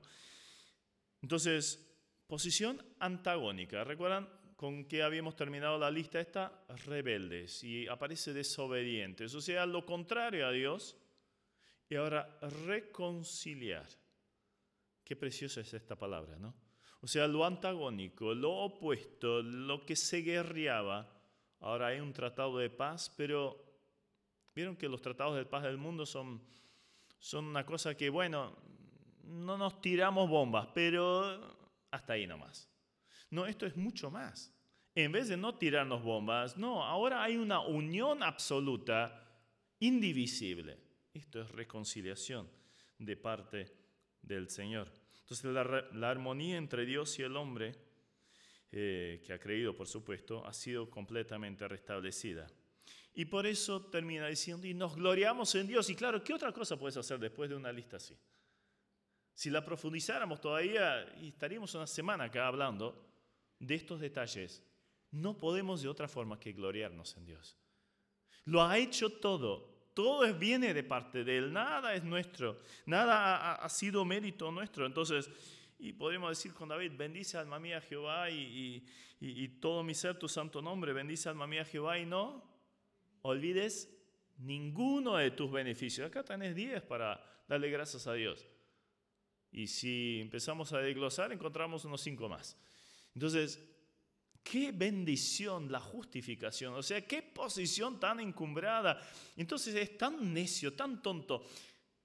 Entonces, 1.24 1.90
Posición 2.30 2.80
antagónica. 3.00 3.84
¿Recuerdan 3.84 4.30
con 4.56 4.86
qué 4.86 5.02
habíamos 5.02 5.36
terminado 5.36 5.80
la 5.80 5.90
lista 5.90 6.20
esta? 6.20 6.64
Rebeldes 6.86 7.64
y 7.64 7.88
aparece 7.88 8.34
desobedientes. 8.34 9.34
O 9.34 9.42
sea, 9.42 9.66
lo 9.66 9.84
contrario 9.84 10.46
a 10.46 10.52
Dios. 10.52 10.96
Y 11.90 11.96
ahora 11.96 12.38
reconciliar. 12.68 13.88
Qué 15.04 15.16
preciosa 15.16 15.62
es 15.62 15.74
esta 15.74 15.96
palabra, 15.96 16.38
¿no? 16.38 16.54
O 17.02 17.08
sea, 17.08 17.28
lo 17.28 17.44
antagónico, 17.46 18.36
lo 18.36 18.52
opuesto, 18.58 19.42
lo 19.42 19.84
que 19.84 19.96
se 19.96 20.18
guerreaba. 20.18 21.12
Ahora 21.62 21.88
hay 21.88 22.00
un 22.00 22.14
tratado 22.14 22.60
de 22.60 22.70
paz, 22.70 23.12
pero 23.18 23.69
vieron 24.60 24.76
que 24.76 24.90
los 24.90 25.02
tratados 25.02 25.38
de 25.38 25.46
paz 25.46 25.64
del 25.64 25.78
mundo 25.78 26.06
son, 26.06 26.42
son 27.18 27.46
una 27.46 27.66
cosa 27.66 27.96
que, 27.96 28.10
bueno, 28.10 28.58
no 29.24 29.58
nos 29.58 29.80
tiramos 29.80 30.30
bombas, 30.30 30.68
pero 30.74 31.56
hasta 31.92 32.14
ahí 32.14 32.28
nomás. 32.28 32.70
No, 33.30 33.46
esto 33.46 33.66
es 33.66 33.78
mucho 33.78 34.12
más. 34.12 34.54
En 34.94 35.14
vez 35.14 35.30
de 35.30 35.38
no 35.38 35.56
tirarnos 35.56 36.04
bombas, 36.04 36.58
no, 36.58 36.84
ahora 36.84 37.24
hay 37.24 37.38
una 37.38 37.62
unión 37.62 38.22
absoluta, 38.22 39.26
indivisible. 39.80 40.78
Esto 41.14 41.42
es 41.42 41.50
reconciliación 41.52 42.50
de 42.98 43.16
parte 43.16 43.72
del 44.22 44.50
Señor. 44.50 44.92
Entonces 45.22 45.46
la, 45.54 46.10
armonía 46.10 46.58
entre 46.58 46.86
Dios 46.86 47.18
y 47.18 47.22
el 47.22 47.38
hombre, 47.38 47.76
eh, 48.74 49.24
que 49.26 49.32
ha 49.32 49.40
creído 49.40 49.74
por 49.74 49.88
supuesto, 49.88 50.46
ha 50.46 50.52
sido 50.52 50.90
completamente 50.90 51.66
restablecida. 51.66 52.46
Y 53.14 53.26
por 53.26 53.46
eso 53.46 53.82
termina 53.86 54.28
diciendo, 54.28 54.68
y 54.68 54.74
nos 54.74 54.96
gloriamos 54.96 55.54
en 55.56 55.68
Dios. 55.68 55.90
Y 55.90 55.96
claro, 55.96 56.24
¿qué 56.24 56.34
otra 56.34 56.52
cosa 56.52 56.78
puedes 56.78 56.98
hacer 56.98 57.20
después 57.20 57.50
de 57.50 57.56
una 57.56 57.72
lista 57.72 57.98
así? 57.98 58.16
Si 59.34 59.50
la 59.50 59.64
profundizáramos 59.64 60.42
todavía, 60.42 61.06
y 61.22 61.30
estaríamos 61.30 61.74
una 61.76 61.88
semana 61.88 62.26
acá 62.26 62.48
hablando 62.48 63.06
de 63.58 63.76
estos 63.76 64.00
detalles, 64.00 64.64
no 65.12 65.38
podemos 65.38 65.82
de 65.82 65.90
otra 65.90 66.08
forma 66.08 66.40
que 66.40 66.54
gloriarnos 66.54 67.16
en 67.18 67.26
Dios. 67.26 67.58
Lo 68.46 68.64
ha 68.64 68.78
hecho 68.78 69.10
todo. 69.10 69.90
Todo 69.94 70.34
viene 70.36 70.74
de 70.74 70.84
parte 70.84 71.24
de 71.24 71.38
Él. 71.38 71.54
Nada 71.54 71.94
es 71.94 72.04
nuestro. 72.04 72.60
Nada 72.86 73.56
ha, 73.56 73.70
sido 73.70 74.06
mérito 74.06 74.52
nuestro. 74.52 74.86
Entonces, 74.86 75.30
y 75.78 75.94
podríamos 75.94 76.30
decir 76.30 76.54
con 76.54 76.70
David, 76.70 76.94
bendice 76.98 77.38
alma 77.38 77.60
mía 77.60 77.82
Jehová 77.82 78.30
y, 78.30 78.86
y, 79.20 79.48
todo 79.60 79.84
mi 79.84 79.94
ser 79.94 80.18
tu 80.18 80.28
santo 80.28 80.62
nombre. 80.62 80.94
Bendice 80.94 81.30
alma 81.30 81.48
mía 81.48 81.66
Jehová 81.66 81.98
y 81.98 82.06
no 82.06 82.44
olvides 83.22 83.90
ninguno 84.38 85.18
de 85.18 85.32
tus 85.32 85.52
beneficios. 85.52 86.08
Acá 86.08 86.24
tenés 86.24 86.56
10 86.56 86.84
para 86.84 87.24
darle 87.48 87.70
gracias 87.70 88.08
a 88.08 88.14
Dios. 88.14 88.46
Y 89.52 89.68
si 89.68 90.20
empezamos 90.22 90.72
a 90.74 90.80
desglosar, 90.80 91.32
encontramos 91.32 91.86
unos 91.86 92.02
cinco 92.02 92.30
más. 92.30 92.56
Entonces, 93.16 93.60
qué 94.44 94.72
bendición 94.72 95.72
la 95.72 95.80
justificación. 95.80 96.74
O 96.74 96.84
sea, 96.84 97.06
qué 97.06 97.22
posición 97.22 98.00
tan 98.00 98.20
encumbrada. 98.20 99.02
Entonces 99.36 99.76
es 99.76 99.98
tan 99.98 100.34
necio, 100.34 100.74
tan 100.74 101.02
tonto. 101.02 101.44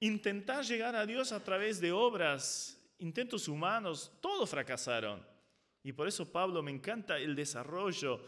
Intentar 0.00 0.64
llegar 0.64 0.96
a 0.96 1.06
Dios 1.06 1.32
a 1.32 1.42
través 1.42 1.80
de 1.80 1.92
obras, 1.92 2.80
intentos 2.98 3.48
humanos, 3.48 4.12
todos 4.20 4.50
fracasaron. 4.50 5.24
Y 5.82 5.92
por 5.92 6.08
eso 6.08 6.30
Pablo 6.30 6.62
me 6.62 6.70
encanta 6.70 7.18
el 7.18 7.34
desarrollo. 7.34 8.22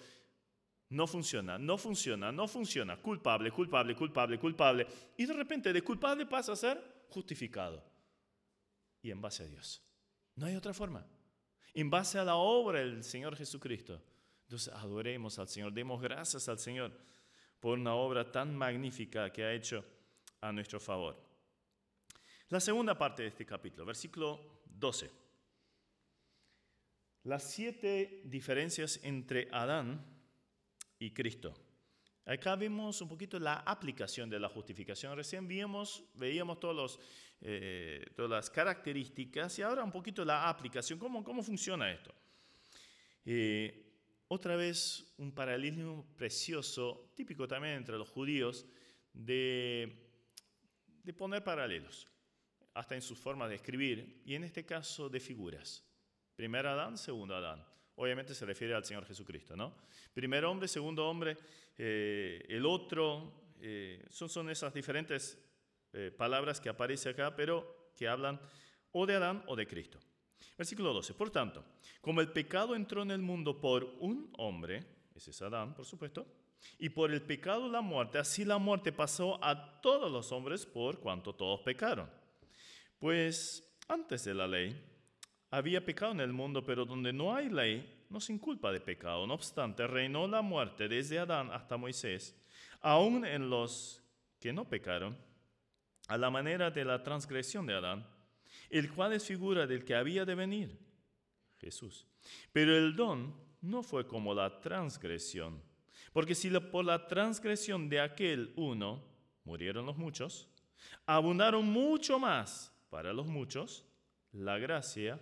No 0.88 1.06
funciona, 1.06 1.58
no 1.58 1.76
funciona, 1.76 2.30
no 2.30 2.46
funciona. 2.46 2.96
Culpable, 2.96 3.50
culpable, 3.50 3.96
culpable, 3.96 4.38
culpable. 4.38 4.86
Y 5.16 5.26
de 5.26 5.32
repente 5.32 5.72
de 5.72 5.82
culpable 5.82 6.26
pasa 6.26 6.52
a 6.52 6.56
ser 6.56 7.06
justificado 7.08 7.82
y 9.02 9.10
en 9.10 9.20
base 9.20 9.42
a 9.42 9.46
Dios. 9.46 9.82
No 10.36 10.46
hay 10.46 10.54
otra 10.54 10.74
forma. 10.74 11.06
En 11.74 11.90
base 11.90 12.18
a 12.18 12.24
la 12.24 12.36
obra 12.36 12.80
del 12.80 13.02
Señor 13.02 13.36
Jesucristo. 13.36 14.02
Entonces 14.42 14.72
adoremos 14.72 15.38
al 15.38 15.48
Señor, 15.48 15.72
demos 15.72 16.00
gracias 16.00 16.48
al 16.48 16.58
Señor 16.58 16.92
por 17.58 17.78
una 17.78 17.94
obra 17.94 18.30
tan 18.30 18.54
magnífica 18.56 19.32
que 19.32 19.44
ha 19.44 19.52
hecho 19.52 19.84
a 20.40 20.52
nuestro 20.52 20.78
favor. 20.78 21.20
La 22.48 22.60
segunda 22.60 22.96
parte 22.96 23.22
de 23.22 23.28
este 23.28 23.44
capítulo, 23.44 23.84
versículo 23.84 24.62
12. 24.66 25.10
Las 27.24 27.42
siete 27.42 28.22
diferencias 28.24 29.00
entre 29.02 29.48
Adán 29.50 30.15
y 30.98 31.10
Cristo. 31.12 31.54
Acá 32.24 32.56
vemos 32.56 33.00
un 33.00 33.08
poquito 33.08 33.38
la 33.38 33.56
aplicación 33.60 34.28
de 34.28 34.40
la 34.40 34.48
justificación. 34.48 35.16
Recién 35.16 35.46
vimos, 35.46 36.02
veíamos 36.14 36.58
todos 36.58 36.74
los 36.74 37.00
eh, 37.42 38.12
todas 38.16 38.30
las 38.30 38.50
características 38.50 39.58
y 39.58 39.62
ahora 39.62 39.84
un 39.84 39.92
poquito 39.92 40.24
la 40.24 40.48
aplicación, 40.48 40.98
cómo, 40.98 41.22
cómo 41.22 41.42
funciona 41.42 41.92
esto. 41.92 42.14
Eh, 43.24 43.82
otra 44.28 44.56
vez 44.56 45.14
un 45.18 45.32
paralelismo 45.32 46.06
precioso, 46.16 47.12
típico 47.14 47.46
también 47.46 47.74
entre 47.74 47.98
los 47.98 48.08
judíos, 48.08 48.66
de, 49.12 50.10
de 51.02 51.12
poner 51.12 51.44
paralelos, 51.44 52.08
hasta 52.74 52.94
en 52.94 53.02
sus 53.02 53.18
formas 53.18 53.48
de 53.50 53.56
escribir, 53.56 54.22
y 54.24 54.34
en 54.34 54.44
este 54.44 54.64
caso 54.64 55.08
de 55.08 55.20
figuras. 55.20 55.84
Primer 56.34 56.66
Adán, 56.66 56.96
segundo 56.96 57.36
Adán. 57.36 57.64
Obviamente 57.96 58.34
se 58.34 58.44
refiere 58.44 58.74
al 58.74 58.84
Señor 58.84 59.06
Jesucristo, 59.06 59.56
¿no? 59.56 59.74
Primer 60.12 60.44
hombre, 60.44 60.68
segundo 60.68 61.08
hombre, 61.08 61.36
eh, 61.78 62.44
el 62.48 62.66
otro, 62.66 63.52
eh, 63.60 64.04
son, 64.10 64.28
son 64.28 64.50
esas 64.50 64.72
diferentes 64.72 65.38
eh, 65.92 66.10
palabras 66.16 66.60
que 66.60 66.68
aparecen 66.68 67.12
acá, 67.12 67.34
pero 67.34 67.92
que 67.96 68.06
hablan 68.06 68.38
o 68.92 69.06
de 69.06 69.14
Adán 69.14 69.42
o 69.46 69.56
de 69.56 69.66
Cristo. 69.66 69.98
Versículo 70.58 70.92
12. 70.92 71.14
Por 71.14 71.30
tanto, 71.30 71.64
como 72.00 72.20
el 72.20 72.32
pecado 72.32 72.74
entró 72.74 73.02
en 73.02 73.10
el 73.10 73.22
mundo 73.22 73.60
por 73.60 73.84
un 74.00 74.30
hombre, 74.36 74.84
ese 75.14 75.30
es 75.30 75.42
Adán, 75.42 75.74
por 75.74 75.86
supuesto, 75.86 76.26
y 76.78 76.90
por 76.90 77.10
el 77.10 77.22
pecado 77.22 77.68
la 77.68 77.80
muerte, 77.80 78.18
así 78.18 78.44
la 78.44 78.58
muerte 78.58 78.92
pasó 78.92 79.42
a 79.42 79.80
todos 79.80 80.10
los 80.10 80.32
hombres 80.32 80.66
por 80.66 81.00
cuanto 81.00 81.34
todos 81.34 81.60
pecaron. 81.60 82.10
Pues 82.98 83.66
antes 83.88 84.24
de 84.24 84.34
la 84.34 84.46
ley 84.46 84.95
había 85.50 85.84
pecado 85.84 86.12
en 86.12 86.20
el 86.20 86.32
mundo, 86.32 86.64
pero 86.64 86.84
donde 86.84 87.12
no 87.12 87.34
hay 87.34 87.48
ley, 87.48 88.04
no 88.10 88.20
se 88.20 88.32
inculpa 88.32 88.72
de 88.72 88.80
pecado. 88.80 89.26
No 89.26 89.34
obstante, 89.34 89.86
reinó 89.86 90.26
la 90.26 90.42
muerte 90.42 90.88
desde 90.88 91.18
Adán 91.18 91.50
hasta 91.50 91.76
Moisés, 91.76 92.36
aún 92.80 93.24
en 93.24 93.50
los 93.50 94.02
que 94.40 94.52
no 94.52 94.68
pecaron, 94.68 95.16
a 96.08 96.16
la 96.16 96.30
manera 96.30 96.70
de 96.70 96.84
la 96.84 97.02
transgresión 97.02 97.66
de 97.66 97.74
Adán 97.74 98.16
el 98.70 98.90
cual 98.92 99.12
es 99.12 99.24
figura 99.24 99.66
del 99.66 99.84
que 99.84 99.94
había 99.94 100.24
de 100.24 100.34
venir, 100.34 100.78
Jesús. 101.58 102.06
Pero 102.52 102.76
el 102.76 102.94
don 102.96 103.34
no 103.60 103.82
fue 103.82 104.06
como 104.06 104.34
la 104.34 104.60
transgresión, 104.60 105.62
porque 106.12 106.34
si 106.34 106.50
por 106.50 106.84
la 106.84 107.06
transgresión 107.06 107.88
de 107.88 108.00
aquel 108.00 108.52
uno 108.56 109.02
murieron 109.44 109.86
los 109.86 109.96
muchos, 109.96 110.48
abundaron 111.04 111.64
mucho 111.66 112.18
más 112.18 112.72
para 112.90 113.12
los 113.12 113.26
muchos 113.26 113.84
la 114.32 114.58
gracia 114.58 115.20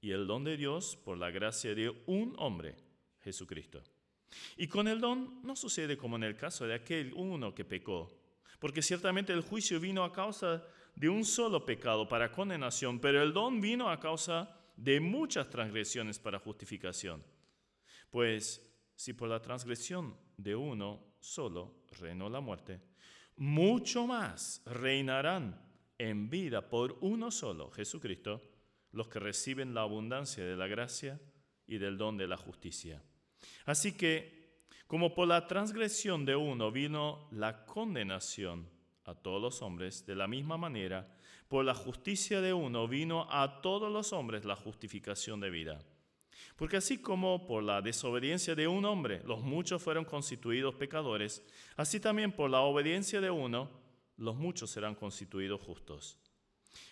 y 0.00 0.10
el 0.12 0.26
don 0.26 0.44
de 0.44 0.56
Dios 0.56 0.96
por 1.04 1.18
la 1.18 1.30
gracia 1.30 1.74
de 1.74 1.90
un 2.06 2.34
hombre, 2.38 2.76
Jesucristo. 3.20 3.82
Y 4.56 4.68
con 4.68 4.88
el 4.88 5.00
don 5.00 5.40
no 5.42 5.56
sucede 5.56 5.96
como 5.96 6.16
en 6.16 6.24
el 6.24 6.36
caso 6.36 6.66
de 6.66 6.74
aquel 6.74 7.12
uno 7.14 7.54
que 7.54 7.64
pecó, 7.64 8.10
porque 8.58 8.82
ciertamente 8.82 9.32
el 9.32 9.42
juicio 9.42 9.80
vino 9.80 10.04
a 10.04 10.12
causa 10.12 10.64
de 10.94 11.08
un 11.08 11.24
solo 11.24 11.64
pecado 11.64 12.08
para 12.08 12.32
condenación, 12.32 13.00
pero 13.00 13.22
el 13.22 13.32
don 13.32 13.60
vino 13.60 13.88
a 13.88 14.00
causa 14.00 14.54
de 14.76 15.00
muchas 15.00 15.48
transgresiones 15.48 16.18
para 16.18 16.38
justificación. 16.38 17.22
Pues 18.10 18.64
si 18.94 19.12
por 19.12 19.28
la 19.28 19.40
transgresión 19.40 20.16
de 20.36 20.56
uno 20.56 21.14
solo 21.20 21.82
reinó 22.00 22.28
la 22.28 22.40
muerte, 22.40 22.80
mucho 23.36 24.06
más 24.06 24.62
reinarán 24.66 25.60
en 25.98 26.28
vida 26.28 26.68
por 26.68 26.96
uno 27.00 27.30
solo, 27.30 27.70
Jesucristo, 27.70 28.42
los 28.92 29.08
que 29.08 29.18
reciben 29.18 29.74
la 29.74 29.82
abundancia 29.82 30.44
de 30.44 30.56
la 30.56 30.66
gracia 30.66 31.20
y 31.66 31.78
del 31.78 31.98
don 31.98 32.16
de 32.16 32.26
la 32.26 32.36
justicia. 32.36 33.02
Así 33.66 33.96
que, 33.96 34.62
como 34.86 35.14
por 35.14 35.28
la 35.28 35.46
transgresión 35.46 36.24
de 36.24 36.34
uno 36.34 36.72
vino 36.72 37.28
la 37.30 37.64
condenación, 37.66 38.68
a 39.04 39.14
todos 39.14 39.40
los 39.40 39.62
hombres, 39.62 40.04
de 40.06 40.14
la 40.14 40.28
misma 40.28 40.58
manera, 40.58 41.08
por 41.48 41.64
la 41.64 41.74
justicia 41.74 42.42
de 42.42 42.52
uno 42.52 42.86
vino 42.86 43.26
a 43.30 43.62
todos 43.62 43.90
los 43.90 44.12
hombres 44.12 44.44
la 44.44 44.54
justificación 44.54 45.40
de 45.40 45.50
vida. 45.50 45.78
Porque 46.56 46.76
así 46.76 46.98
como 46.98 47.46
por 47.46 47.62
la 47.62 47.80
desobediencia 47.80 48.54
de 48.54 48.68
un 48.68 48.84
hombre 48.84 49.22
los 49.24 49.40
muchos 49.40 49.82
fueron 49.82 50.04
constituidos 50.04 50.74
pecadores, 50.74 51.42
así 51.76 52.00
también 52.00 52.32
por 52.32 52.50
la 52.50 52.60
obediencia 52.60 53.20
de 53.20 53.30
uno 53.30 53.70
los 54.16 54.36
muchos 54.36 54.70
serán 54.70 54.94
constituidos 54.94 55.60
justos. 55.62 56.18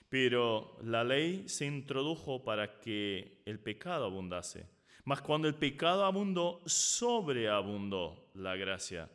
Pero 0.09 0.79
la 0.83 1.05
ley 1.05 1.49
se 1.49 1.67
introdujo 1.67 2.45
para 2.45 2.81
que 2.81 3.43
el 3.45 3.59
pecado 3.59 4.05
abundase. 4.05 4.67
Mas 5.05 5.21
cuando 5.21 5.49
el 5.49 5.55
pecado 5.55 6.05
abundó, 6.05 6.61
sobreabundó 6.67 8.31
la 8.35 8.57
gracia 8.57 9.09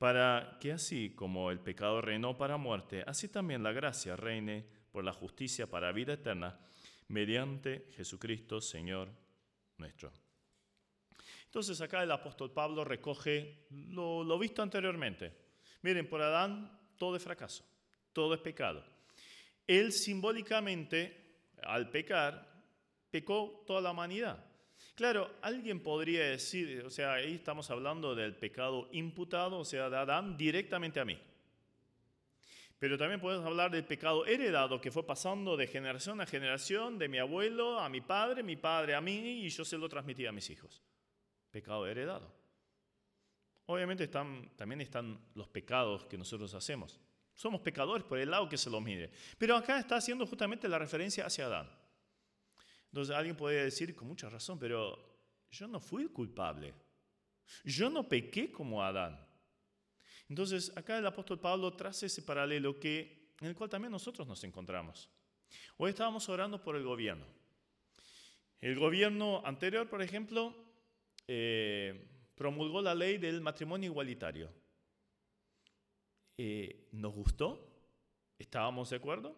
para 0.00 0.56
que 0.58 0.72
así 0.72 1.10
como 1.10 1.50
el 1.50 1.60
pecado 1.60 2.00
reinó 2.00 2.38
para 2.38 2.56
muerte, 2.56 3.04
así 3.06 3.28
también 3.28 3.62
la 3.62 3.72
gracia 3.72 4.16
reine 4.16 4.64
por 4.90 5.04
la 5.04 5.12
justicia 5.12 5.68
para 5.68 5.92
vida 5.92 6.14
eterna, 6.14 6.58
mediante 7.08 7.86
Jesucristo, 7.96 8.62
Señor 8.62 9.10
nuestro. 9.76 10.10
Entonces 11.44 11.78
acá 11.82 12.02
el 12.02 12.10
apóstol 12.12 12.50
Pablo 12.50 12.82
recoge 12.82 13.66
lo, 13.70 14.24
lo 14.24 14.38
visto 14.38 14.62
anteriormente. 14.62 15.36
Miren, 15.82 16.08
por 16.08 16.22
Adán 16.22 16.80
todo 16.96 17.14
es 17.16 17.22
fracaso, 17.22 17.62
todo 18.14 18.32
es 18.32 18.40
pecado. 18.40 18.82
Él 19.70 19.92
simbólicamente, 19.92 21.16
al 21.62 21.90
pecar, 21.90 22.44
pecó 23.08 23.62
toda 23.64 23.80
la 23.80 23.92
humanidad. 23.92 24.44
Claro, 24.96 25.30
alguien 25.42 25.80
podría 25.80 26.24
decir, 26.24 26.82
o 26.84 26.90
sea, 26.90 27.12
ahí 27.12 27.34
estamos 27.34 27.70
hablando 27.70 28.16
del 28.16 28.34
pecado 28.34 28.88
imputado, 28.90 29.60
o 29.60 29.64
sea, 29.64 29.88
de 29.88 29.96
Adán 29.96 30.36
directamente 30.36 30.98
a 30.98 31.04
mí. 31.04 31.16
Pero 32.80 32.98
también 32.98 33.20
podemos 33.20 33.46
hablar 33.46 33.70
del 33.70 33.84
pecado 33.84 34.26
heredado 34.26 34.80
que 34.80 34.90
fue 34.90 35.06
pasando 35.06 35.56
de 35.56 35.68
generación 35.68 36.20
a 36.20 36.26
generación, 36.26 36.98
de 36.98 37.08
mi 37.08 37.18
abuelo 37.18 37.78
a 37.78 37.88
mi 37.88 38.00
padre, 38.00 38.42
mi 38.42 38.56
padre 38.56 38.96
a 38.96 39.00
mí, 39.00 39.44
y 39.44 39.50
yo 39.50 39.64
se 39.64 39.78
lo 39.78 39.88
transmití 39.88 40.26
a 40.26 40.32
mis 40.32 40.50
hijos. 40.50 40.82
Pecado 41.52 41.86
heredado. 41.86 42.34
Obviamente 43.66 44.08
también 44.08 44.80
están 44.80 45.16
los 45.36 45.46
pecados 45.46 46.06
que 46.06 46.18
nosotros 46.18 46.54
hacemos. 46.54 46.98
Somos 47.40 47.62
pecadores 47.62 48.04
por 48.04 48.18
el 48.18 48.30
lado 48.30 48.50
que 48.50 48.58
se 48.58 48.68
lo 48.68 48.82
mire. 48.82 49.10
Pero 49.38 49.56
acá 49.56 49.78
está 49.78 49.96
haciendo 49.96 50.26
justamente 50.26 50.68
la 50.68 50.78
referencia 50.78 51.24
hacia 51.24 51.46
Adán. 51.46 51.70
Entonces 52.88 53.16
alguien 53.16 53.34
podría 53.34 53.64
decir 53.64 53.96
con 53.96 54.08
mucha 54.08 54.28
razón, 54.28 54.58
pero 54.58 54.98
yo 55.50 55.66
no 55.66 55.80
fui 55.80 56.06
culpable. 56.08 56.74
Yo 57.64 57.88
no 57.88 58.06
pequé 58.06 58.52
como 58.52 58.84
Adán. 58.84 59.18
Entonces 60.28 60.70
acá 60.76 60.98
el 60.98 61.06
apóstol 61.06 61.40
Pablo 61.40 61.72
traza 61.72 62.04
ese 62.04 62.20
paralelo 62.20 62.78
que, 62.78 63.32
en 63.40 63.48
el 63.48 63.54
cual 63.54 63.70
también 63.70 63.92
nosotros 63.92 64.28
nos 64.28 64.44
encontramos. 64.44 65.08
Hoy 65.78 65.92
estábamos 65.92 66.28
orando 66.28 66.62
por 66.62 66.76
el 66.76 66.84
gobierno. 66.84 67.24
El 68.60 68.78
gobierno 68.78 69.40
anterior, 69.46 69.88
por 69.88 70.02
ejemplo, 70.02 70.54
eh, 71.26 72.06
promulgó 72.34 72.82
la 72.82 72.94
ley 72.94 73.16
del 73.16 73.40
matrimonio 73.40 73.88
igualitario. 73.88 74.59
Eh, 76.42 76.88
¿Nos 76.92 77.14
gustó? 77.14 77.68
¿Estábamos 78.38 78.88
de 78.90 78.96
acuerdo? 78.96 79.36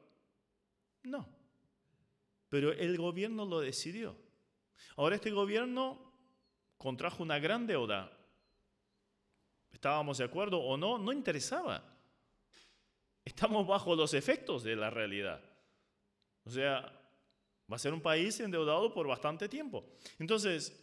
No 1.03 1.43
pero 2.53 2.71
el 2.71 2.99
gobierno 2.99 3.47
lo 3.47 3.61
decidió. 3.61 4.15
Ahora 4.97 5.17
este 5.17 5.31
gobierno 5.31 6.13
contrajo 6.77 7.23
una 7.23 7.39
gran 7.39 7.67
deuda. 7.67 8.13
¿Estábamos 9.73 10.19
de 10.19 10.25
acuerdo 10.25 10.59
o 10.59 10.77
no? 10.77 10.99
No 10.99 11.15
interesaba. 11.15 11.83
Estamos 13.25 13.67
bajo 13.67 13.97
los 13.97 14.13
efectos 14.13 14.65
de 14.65 14.77
la 14.77 14.91
realidad. 14.91 15.43
O 16.45 16.51
sea, 16.51 16.83
va 17.73 17.77
a 17.77 17.79
ser 17.79 17.95
un 17.95 18.03
país 18.03 18.39
endeudado 18.39 18.93
por 18.93 19.07
bastante 19.07 19.49
tiempo. 19.49 19.83
Entonces, 20.19 20.79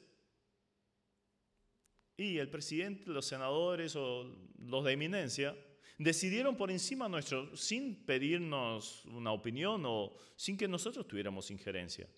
y 2.17 2.39
el 2.39 2.49
presidente, 2.49 3.11
los 3.11 3.27
senadores 3.27 3.95
o 3.95 4.25
los 4.57 4.83
de 4.85 4.93
eminencia 4.93 5.55
decidieron 5.99 6.55
por 6.55 6.71
encima 6.71 7.07
nuestro, 7.09 7.55
sin 7.55 8.05
pedirnos 8.05 9.05
una 9.05 9.33
opinión 9.33 9.83
o 9.85 10.15
sin 10.35 10.57
que 10.57 10.67
nosotros 10.67 11.07
tuviéramos 11.07 11.51
injerencia. 11.51 12.09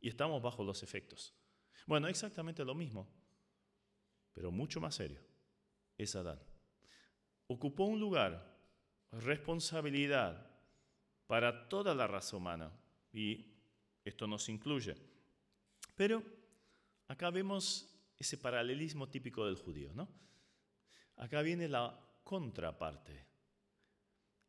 Y 0.00 0.08
estamos 0.08 0.42
bajo 0.42 0.62
los 0.62 0.82
efectos. 0.82 1.34
Bueno, 1.86 2.08
exactamente 2.08 2.64
lo 2.64 2.74
mismo, 2.74 3.08
pero 4.34 4.50
mucho 4.50 4.80
más 4.80 4.96
serio. 4.96 5.20
Es 5.96 6.14
Adán. 6.14 6.40
Ocupó 7.46 7.84
un 7.84 7.98
lugar, 7.98 8.58
responsabilidad 9.12 10.46
para 11.26 11.68
toda 11.68 11.94
la 11.94 12.06
raza 12.06 12.36
humana. 12.36 12.72
Y 13.12 13.54
esto 14.04 14.26
nos 14.26 14.48
incluye. 14.48 14.96
Pero 15.94 16.22
acá 17.06 17.30
vemos 17.30 17.94
ese 18.18 18.36
paralelismo 18.36 19.08
típico 19.08 19.46
del 19.46 19.56
judío, 19.56 19.92
¿no? 19.94 20.08
Acá 21.16 21.42
viene 21.42 21.68
la 21.68 21.98
contraparte. 22.22 23.27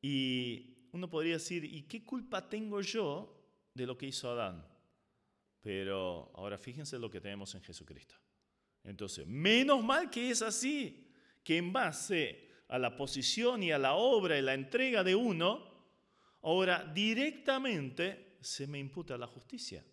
Y 0.02 0.88
uno 0.92 1.10
podría 1.10 1.34
decir, 1.34 1.66
¿y 1.66 1.84
qué 1.84 2.04
culpa 2.04 2.48
tengo 2.50 2.82
yo 2.82 3.36
de 3.74 3.86
lo 3.86 3.98
que 3.98 4.08
hizo 4.08 4.30
Adán? 4.32 4.66
Pero 5.62 6.32
ahora 6.36 6.58
fíjense 6.58 6.98
lo 6.98 7.10
que 7.10 7.22
tenemos 7.22 7.54
en 7.56 7.62
Jesucristo. 7.62 8.16
Entonces, 8.84 9.28
menos 9.28 9.84
mal 9.84 10.10
que 10.10 10.32
es 10.32 10.42
así, 10.42 11.12
que 11.44 11.58
en 11.58 11.74
base 11.74 12.48
a 12.70 12.80
la 12.80 12.96
posición 12.96 13.64
y 13.64 13.72
a 13.72 13.78
la 13.78 13.94
obra 13.94 14.38
y 14.38 14.42
la 14.42 14.54
entrega 14.54 15.04
de 15.04 15.16
uno, 15.16 15.70
ahora 16.42 16.86
directamente 16.94 18.38
se 18.42 18.68
me 18.68 18.80
imputa 18.80 19.18
la 19.18 19.28
justicia. 19.28 19.84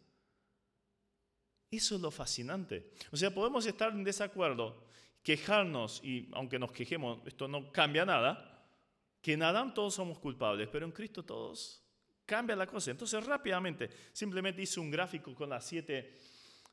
Eso 1.71 1.97
es 1.97 2.01
lo 2.01 2.11
fascinante. 2.11 2.93
O 3.11 3.17
sea, 3.17 3.35
podemos 3.35 3.67
estar 3.67 3.93
en 3.93 4.05
desacuerdo, 4.05 4.85
quejarnos 5.23 6.01
y 6.05 6.29
aunque 6.33 6.59
nos 6.59 6.71
quejemos, 6.71 7.21
esto 7.27 7.49
no 7.49 7.73
cambia 7.73 8.05
nada, 8.05 8.56
que 9.27 9.33
en 9.33 9.43
Adán 9.43 9.75
todos 9.75 9.93
somos 9.93 10.21
culpables, 10.21 10.69
pero 10.71 10.87
en 10.87 10.93
Cristo 10.93 11.25
todos 11.25 11.83
cambia 12.25 12.55
la 12.55 12.65
cosa. 12.65 12.93
Entonces 12.93 13.27
rápidamente, 13.27 13.91
simplemente 14.13 14.63
hice 14.63 14.79
un 14.79 14.89
gráfico 14.89 15.35
con 15.35 15.51
las 15.51 15.67
siete, 15.67 16.15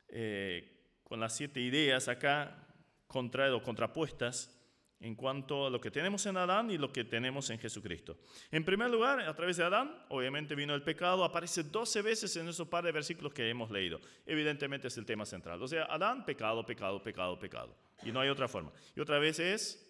eh, 0.08 1.00
con 1.02 1.18
las 1.18 1.34
siete 1.34 1.60
ideas 1.60 2.06
acá 2.06 2.64
contra, 3.08 3.50
contrapuestas 3.60 4.56
en 5.00 5.16
cuanto 5.16 5.66
a 5.66 5.70
lo 5.70 5.80
que 5.80 5.90
tenemos 5.90 6.26
en 6.26 6.36
Adán 6.36 6.70
y 6.70 6.78
lo 6.78 6.92
que 6.92 7.02
tenemos 7.02 7.50
en 7.50 7.58
Jesucristo. 7.58 8.18
En 8.52 8.64
primer 8.64 8.88
lugar, 8.88 9.18
a 9.18 9.34
través 9.34 9.56
de 9.56 9.64
Adán, 9.64 10.04
obviamente 10.10 10.54
vino 10.54 10.76
el 10.76 10.82
pecado, 10.84 11.24
aparece 11.24 11.64
12 11.64 12.02
veces 12.02 12.36
en 12.36 12.46
esos 12.46 12.68
par 12.68 12.84
de 12.84 12.92
versículos 12.92 13.34
que 13.34 13.50
hemos 13.50 13.68
leído. 13.72 13.98
Evidentemente 14.24 14.86
es 14.86 14.96
el 14.96 15.04
tema 15.04 15.26
central. 15.26 15.60
O 15.60 15.66
sea, 15.66 15.86
Adán, 15.86 16.24
pecado, 16.24 16.64
pecado, 16.64 17.02
pecado, 17.02 17.36
pecado. 17.36 17.76
Y 18.04 18.12
no 18.12 18.20
hay 18.20 18.28
otra 18.28 18.46
forma. 18.46 18.70
Y 18.94 19.00
otra 19.00 19.18
vez 19.18 19.40
es 19.40 19.83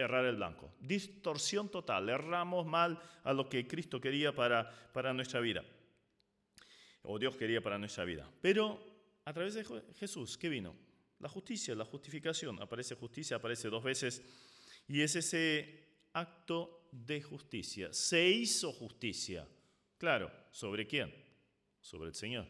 errar 0.00 0.24
el 0.24 0.36
blanco. 0.36 0.74
Distorsión 0.80 1.68
total. 1.68 2.08
Erramos 2.08 2.66
mal 2.66 3.00
a 3.24 3.32
lo 3.32 3.48
que 3.48 3.66
Cristo 3.66 4.00
quería 4.00 4.34
para, 4.34 4.70
para 4.92 5.12
nuestra 5.12 5.40
vida. 5.40 5.64
O 7.02 7.18
Dios 7.18 7.36
quería 7.36 7.62
para 7.62 7.78
nuestra 7.78 8.04
vida. 8.04 8.30
Pero 8.40 8.80
a 9.24 9.32
través 9.32 9.54
de 9.54 9.64
Jesús, 9.98 10.36
¿qué 10.36 10.48
vino? 10.48 10.74
La 11.18 11.28
justicia, 11.28 11.74
la 11.74 11.84
justificación. 11.84 12.60
Aparece 12.60 12.94
justicia, 12.94 13.36
aparece 13.36 13.68
dos 13.68 13.84
veces 13.84 14.22
y 14.88 15.02
es 15.02 15.14
ese 15.16 15.88
acto 16.12 16.88
de 16.90 17.22
justicia. 17.22 17.92
Se 17.92 18.28
hizo 18.28 18.72
justicia. 18.72 19.46
Claro, 19.98 20.32
¿sobre 20.50 20.86
quién? 20.86 21.14
Sobre 21.80 22.08
el 22.08 22.14
Señor. 22.14 22.46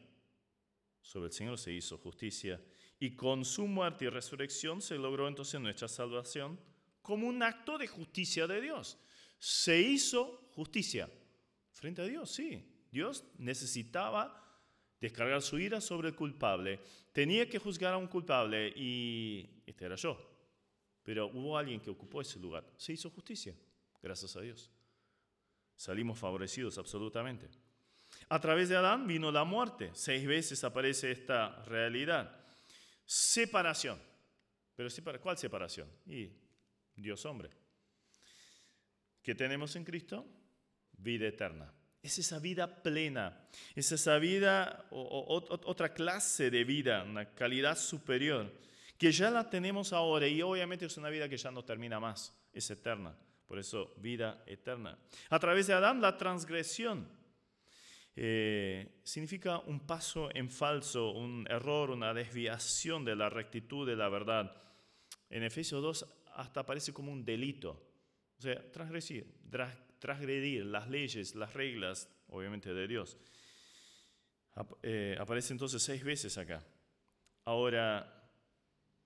Sobre 1.03 1.27
el 1.27 1.33
Señor 1.33 1.59
se 1.59 1.73
hizo 1.73 1.99
justicia. 1.99 2.61
Y 2.99 3.17
con 3.17 3.45
su 3.45 3.67
muerte 3.67 4.05
y 4.05 4.09
resurrección 4.09 4.81
se 4.81 4.97
logró 4.97 5.27
entonces 5.27 5.61
nuestra 5.61 5.89
salvación 5.89 6.59
como 7.03 7.27
un 7.27 7.43
acto 7.43 7.79
de 7.79 7.87
justicia 7.87 8.47
de 8.47 8.61
Dios. 8.61 8.99
Se 9.39 9.81
hizo 9.81 10.49
justicia. 10.55 11.09
Frente 11.71 12.03
a 12.03 12.05
Dios, 12.05 12.31
sí. 12.31 12.63
Dios 12.91 13.25
necesitaba 13.39 14.37
descargar 15.01 15.41
su 15.43 15.59
ira 15.59 15.81
sobre 15.81 16.09
el 16.09 16.15
culpable. 16.15 16.81
Tenía 17.13 17.49
que 17.49 17.59
juzgar 17.59 17.95
a 17.95 17.99
un 17.99 18.07
culpable 18.07 18.73
y 18.77 19.63
este 19.67 19.87
era 19.87 19.97
yo. 19.97 20.19
Pero 21.03 21.29
hubo 21.29 21.57
alguien 21.57 21.81
que 21.81 21.91
ocupó 21.91 22.21
ese 22.21 22.39
lugar. 22.39 22.65
Se 22.77 22.93
hizo 22.93 23.11
justicia, 23.11 23.55
gracias 24.03 24.37
a 24.37 24.41
Dios. 24.41 24.71
Salimos 25.75 26.19
favorecidos 26.19 26.77
absolutamente. 26.77 27.49
A 28.29 28.39
través 28.41 28.69
de 28.69 28.77
Adán 28.77 29.07
vino 29.07 29.33
la 29.33 29.45
muerte. 29.45 29.91
Seis 29.95 30.27
veces 30.27 30.63
aparece 30.63 31.11
esta 31.11 31.65
realidad. 31.65 32.39
Separación. 33.07 33.99
Pero 34.77 34.91
¿cuál 35.21 35.39
separación? 35.39 35.89
Y 36.07 36.31
Dios 36.97 37.25
hombre. 37.27 37.51
¿Qué 39.23 39.35
tenemos 39.35 39.77
en 39.77 39.85
Cristo? 39.85 40.27
Vida 40.93 41.29
eterna. 41.29 41.73
Es 42.03 42.19
esa 42.19 42.39
vida 42.39 42.83
plena, 42.83 43.47
es 43.75 43.93
esa 43.93 44.19
vida, 44.19 44.87
otra 44.91 45.93
clase 45.93 46.51
de 46.51 46.65
vida, 46.65 47.03
una 47.05 47.35
calidad 47.35 47.77
superior 47.77 48.51
que 49.01 49.13
ya 49.13 49.31
la 49.31 49.49
tenemos 49.49 49.95
ahora 49.95 50.29
y 50.29 50.43
obviamente 50.43 50.85
es 50.85 50.99
una 50.99 51.09
vida 51.09 51.27
que 51.27 51.39
ya 51.39 51.51
no 51.51 51.65
termina 51.65 51.99
más, 51.99 52.39
es 52.53 52.71
eterna. 52.71 53.17
Por 53.47 53.59
eso, 53.59 53.95
vida 53.97 54.45
eterna. 54.47 54.99
A 55.31 55.39
través 55.39 55.67
de 55.67 55.73
Adán, 55.73 56.03
la 56.03 56.19
transgresión 56.19 57.09
eh, 58.15 59.01
significa 59.03 59.59
un 59.61 59.87
paso 59.87 60.29
en 60.35 60.51
falso, 60.51 61.13
un 61.13 61.47
error, 61.49 61.91
una 61.91 62.13
desviación 62.13 63.03
de 63.07 63.17
la 63.17 63.31
rectitud 63.31 63.87
de 63.87 63.97
la 63.97 64.11
verdad. 64.11 64.55
En 65.31 65.45
Efesios 65.45 65.83
2 65.83 66.07
hasta 66.41 66.61
aparece 66.61 66.93
como 66.93 67.13
un 67.13 67.25
delito. 67.25 67.71
O 68.39 68.43
sea, 68.43 68.71
transgredir, 68.73 69.27
transgredir 69.99 70.65
las 70.65 70.89
leyes, 70.89 71.35
las 71.35 71.53
reglas, 71.53 72.09
obviamente 72.29 72.73
de 72.73 72.89
Dios. 72.89 73.19
Eh, 74.83 75.17
aparece 75.19 75.53
entonces 75.53 75.83
seis 75.83 76.03
veces 76.03 76.39
acá. 76.39 76.65
Ahora, 77.45 78.17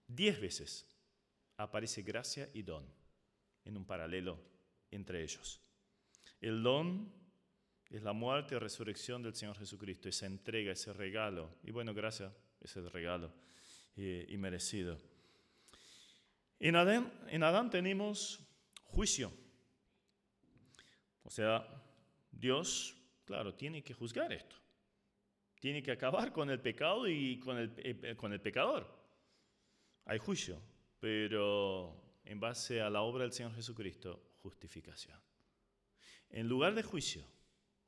Diez 0.06 0.38
veces 0.40 0.86
aparece 1.56 2.02
gracia 2.02 2.50
y 2.52 2.62
don 2.62 2.84
en 3.64 3.76
un 3.76 3.86
paralelo 3.86 4.38
entre 4.90 5.22
ellos. 5.22 5.60
El 6.40 6.62
don 6.62 7.10
es 7.88 8.02
la 8.02 8.12
muerte 8.12 8.54
y 8.54 8.58
resurrección 8.58 9.22
del 9.22 9.34
Señor 9.34 9.56
Jesucristo, 9.56 10.08
esa 10.08 10.26
entrega, 10.26 10.72
ese 10.72 10.92
regalo. 10.92 11.56
Y 11.62 11.70
bueno, 11.70 11.94
gracias 11.94 12.32
es 12.60 12.76
el 12.76 12.90
regalo 12.90 13.32
eh, 13.96 14.26
y 14.28 14.36
merecido. 14.36 15.00
En 16.58 16.76
Adán, 16.76 17.12
en 17.28 17.42
Adán 17.42 17.70
tenemos 17.70 18.40
juicio. 18.84 19.32
O 21.22 21.30
sea, 21.30 21.66
Dios, 22.30 22.96
claro, 23.24 23.54
tiene 23.54 23.82
que 23.82 23.94
juzgar 23.94 24.32
esto. 24.32 24.56
Tiene 25.60 25.82
que 25.82 25.92
acabar 25.92 26.32
con 26.32 26.50
el 26.50 26.60
pecado 26.60 27.08
y 27.08 27.38
con 27.38 27.58
el, 27.58 27.72
eh, 27.78 28.14
con 28.16 28.32
el 28.32 28.40
pecador 28.40 29.04
hay 30.06 30.18
juicio, 30.18 30.60
pero 31.00 32.18
en 32.24 32.40
base 32.40 32.80
a 32.80 32.90
la 32.90 33.02
obra 33.02 33.24
del 33.24 33.32
Señor 33.32 33.54
Jesucristo, 33.54 34.36
justificación. 34.42 35.18
En 36.30 36.48
lugar 36.48 36.74
de 36.74 36.82
juicio, 36.82 37.24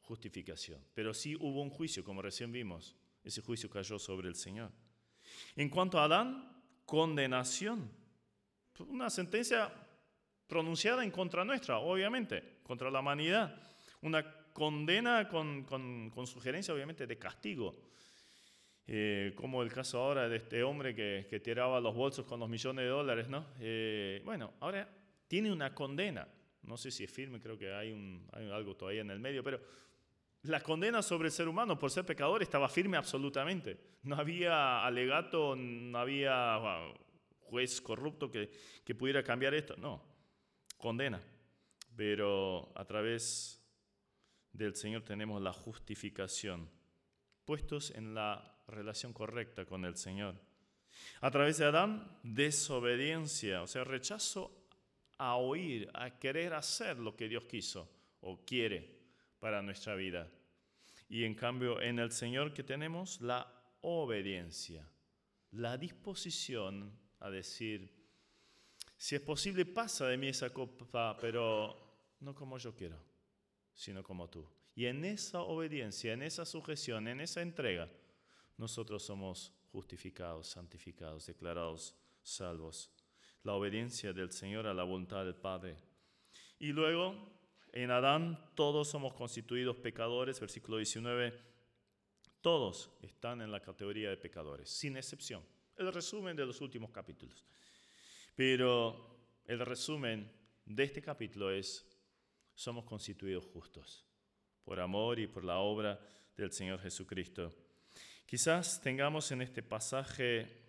justificación. 0.01 0.83
Pero 0.95 1.13
sí 1.13 1.37
hubo 1.37 1.63
un 1.63 1.71
juicio, 1.71 2.05
como 2.05 2.23
recién 2.23 2.53
vimos. 2.53 2.97
Ese 3.23 3.43
juicio 3.43 3.69
cayó 3.69 3.99
sobre 3.99 4.29
el 4.29 4.37
Señor. 4.37 4.71
En 5.57 5.69
cuanto 5.69 5.99
a 5.99 6.05
Adán, 6.05 6.63
condenación. 6.85 7.91
Una 8.81 9.11
sentencia 9.11 9.73
pronunciada 10.47 11.05
en 11.05 11.11
contra 11.11 11.45
nuestra, 11.45 11.79
obviamente, 11.79 12.59
contra 12.63 12.91
la 12.91 13.01
humanidad. 13.01 13.61
Una 14.03 14.25
condena 14.53 15.29
con, 15.29 15.65
con 15.65 16.27
sugerencia, 16.27 16.73
obviamente, 16.73 17.07
de 17.07 17.19
castigo. 17.19 17.75
Eh, 18.89 19.33
como 19.35 19.63
el 19.63 19.73
caso 19.73 20.01
ahora 20.01 20.29
de 20.29 20.37
este 20.37 20.63
hombre 20.63 20.95
que, 20.95 21.27
que, 21.29 21.41
tiraba 21.41 21.81
los 21.81 21.93
bolsos 21.93 22.25
con 22.25 22.39
los 22.39 22.49
millones 22.49 22.85
de 22.85 22.89
dólares, 22.89 23.29
¿no? 23.29 23.45
Eh, 23.59 24.23
bueno, 24.25 24.53
ahora 24.61 24.89
tiene 25.27 25.51
una 25.51 25.75
condena, 25.75 26.29
no 26.63 26.77
sé 26.77 26.93
si 26.93 27.03
es 27.03 27.11
firme, 27.11 27.41
creo 27.41 27.59
que 27.59 27.75
hay, 27.75 27.91
un, 27.91 28.29
hay 28.33 28.49
algo 28.49 28.77
todavía 28.77 29.01
en 29.01 29.11
el 29.11 29.19
medio, 29.19 29.43
pero 29.43 29.61
la 30.43 30.61
condena 30.61 31.03
sobre 31.03 31.27
el 31.27 31.33
ser 31.33 31.49
humano 31.49 31.77
por 31.77 31.91
ser 31.91 32.07
pecador 32.07 32.45
estaba 32.45 32.69
firme 32.69 32.97
absolutamente. 32.97 33.77
No 34.05 34.15
había 34.15 34.87
alegato, 34.87 35.57
no 35.57 35.99
había 35.99 36.61
juez 37.49 37.81
corrupto 37.81 38.31
que, 38.31 38.51
que 38.85 38.95
pudiera 38.95 39.23
cambiar 39.23 39.55
esto, 39.55 39.77
no, 39.77 40.03
condena. 40.77 41.21
Pero 41.97 42.73
a 42.75 42.85
través 42.85 43.63
del 44.53 44.75
Señor 44.75 45.03
tenemos 45.03 45.41
la 45.41 45.53
justificación, 45.53 46.69
puestos 47.45 47.91
en 47.91 48.15
la 48.15 48.59
relación 48.69 49.13
correcta 49.13 49.65
con 49.65 49.85
el 49.85 49.97
Señor. 49.97 50.35
A 51.21 51.31
través 51.31 51.59
de 51.59 51.67
Adán, 51.67 52.19
desobediencia, 52.23 53.63
o 53.63 53.67
sea, 53.67 53.85
rechazo 53.85 54.67
a 55.19 55.37
oír, 55.37 55.91
a 55.95 56.19
querer 56.19 56.55
hacer 56.55 56.99
lo 56.99 57.17
que 57.17 57.29
Dios 57.29 57.45
quiso 57.45 57.91
o 58.21 58.45
quiere 58.45 58.97
para 59.39 59.63
nuestra 59.63 59.95
vida. 59.95 60.29
Y 61.09 61.25
en 61.25 61.35
cambio, 61.35 61.81
en 61.81 61.99
el 61.99 62.11
Señor 62.11 62.53
que 62.53 62.65
tenemos 62.65 63.21
la 63.21 63.47
obediencia, 63.83 64.89
la 65.53 65.79
disposición 65.79 66.93
a 67.21 67.31
decir, 67.31 67.91
si 68.97 69.15
es 69.15 69.21
posible, 69.21 69.67
pasa 69.67 70.07
de 70.07 70.17
mí 70.17 70.29
esa 70.29 70.51
copa, 70.51 71.17
pero 71.21 71.77
no 72.21 72.35
como 72.35 72.59
yo 72.59 72.75
quiero, 72.75 72.99
sino 73.75 74.03
como 74.03 74.29
tú. 74.29 74.47
Y 74.75 74.87
en 74.87 75.05
esa 75.05 75.41
obediencia, 75.41 76.13
en 76.13 76.23
esa 76.23 76.45
sujeción, 76.45 77.09
en 77.09 77.21
esa 77.21 77.43
entrega, 77.43 77.89
nosotros 78.57 79.03
somos 79.03 79.53
justificados, 79.73 80.49
santificados, 80.49 81.27
declarados 81.27 81.95
salvos. 82.23 82.91
La 83.43 83.53
obediencia 83.53 84.13
del 84.13 84.33
Señor 84.33 84.67
a 84.67 84.75
la 84.75 84.83
voluntad 84.83 85.25
del 85.25 85.35
Padre. 85.35 85.77
Y 86.59 86.73
luego, 86.73 87.15
en 87.73 87.91
Adán 87.91 88.51
todos 88.55 88.89
somos 88.89 89.15
constituidos 89.15 89.77
pecadores, 89.77 90.41
versículo 90.41 90.79
19. 90.79 91.39
Todos 92.41 92.91
están 93.03 93.43
en 93.43 93.53
la 93.53 93.61
categoría 93.61 94.11
de 94.11 94.17
pecadores, 94.17 94.71
sin 94.71 94.97
excepción. 94.97 95.43
El 95.77 95.93
resumen 95.93 96.37
de 96.37 96.47
los 96.47 96.61
últimos 96.61 96.91
capítulos. 96.91 97.45
Pero 98.35 99.17
el 99.47 99.61
resumen 99.61 100.31
de 100.65 100.85
este 100.85 101.03
capítulo 101.03 101.51
es, 101.51 101.87
somos 102.55 102.85
constituidos 102.85 103.45
justos 103.45 104.05
por 104.65 104.81
amor 104.81 105.21
y 105.21 105.27
por 105.27 105.45
la 105.45 105.59
obra 105.59 106.01
del 106.37 106.51
Señor 106.51 106.81
Jesucristo. 106.81 107.55
Quizás 108.27 108.81
tengamos 108.81 109.31
en 109.31 109.43
este 109.43 109.63
pasaje 109.63 110.65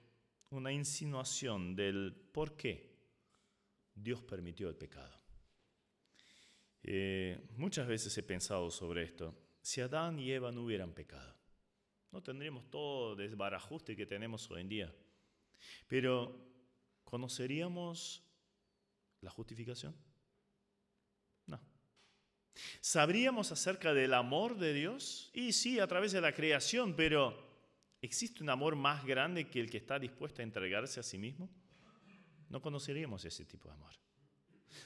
una 0.51 0.71
insinuación 0.71 1.75
del 1.75 2.13
por 2.31 2.55
qué 2.55 2.95
Dios 3.95 4.21
permitió 4.21 4.69
el 4.69 4.75
pecado. 4.75 5.17
Eh, 6.83 7.49
muchas 7.57 7.87
veces 7.87 8.15
he 8.17 8.23
pensado 8.23 8.69
sobre 8.69 9.03
esto. 9.03 9.33
Si 9.61 9.81
Adán 9.81 10.19
y 10.19 10.31
Eva 10.31 10.51
no 10.51 10.63
hubieran 10.63 10.93
pecado, 10.93 11.36
No 12.11 12.21
tendríamos 12.21 12.69
todo 12.69 13.15
desbarajuste 13.15 13.95
que 13.95 14.05
tenemos 14.05 14.49
hoy 14.49 14.61
en 14.61 14.69
día. 14.69 14.95
Pero, 15.87 16.39
¿conoceríamos 17.03 18.23
la 19.21 19.29
justificación? 19.29 19.95
No. 21.45 21.59
¿Sabríamos 22.79 23.51
acerca 23.51 23.93
del 23.93 24.13
amor 24.13 24.57
de 24.57 24.73
Dios? 24.73 25.29
Y 25.33 25.53
sí, 25.53 25.79
a 25.79 25.87
través 25.87 26.11
de 26.11 26.21
la 26.21 26.33
creación, 26.33 26.95
pero 26.95 27.37
¿existe 28.01 28.43
un 28.43 28.49
amor 28.49 28.75
más 28.75 29.05
grande 29.05 29.49
que 29.49 29.59
el 29.59 29.69
que 29.69 29.77
está 29.77 29.99
dispuesto 29.99 30.41
a 30.41 30.43
entregarse 30.43 30.99
a 30.99 31.03
sí 31.03 31.17
mismo? 31.17 31.49
No 32.49 32.61
conoceríamos 32.61 33.25
ese 33.25 33.45
tipo 33.45 33.67
de 33.67 33.75
amor. 33.75 33.93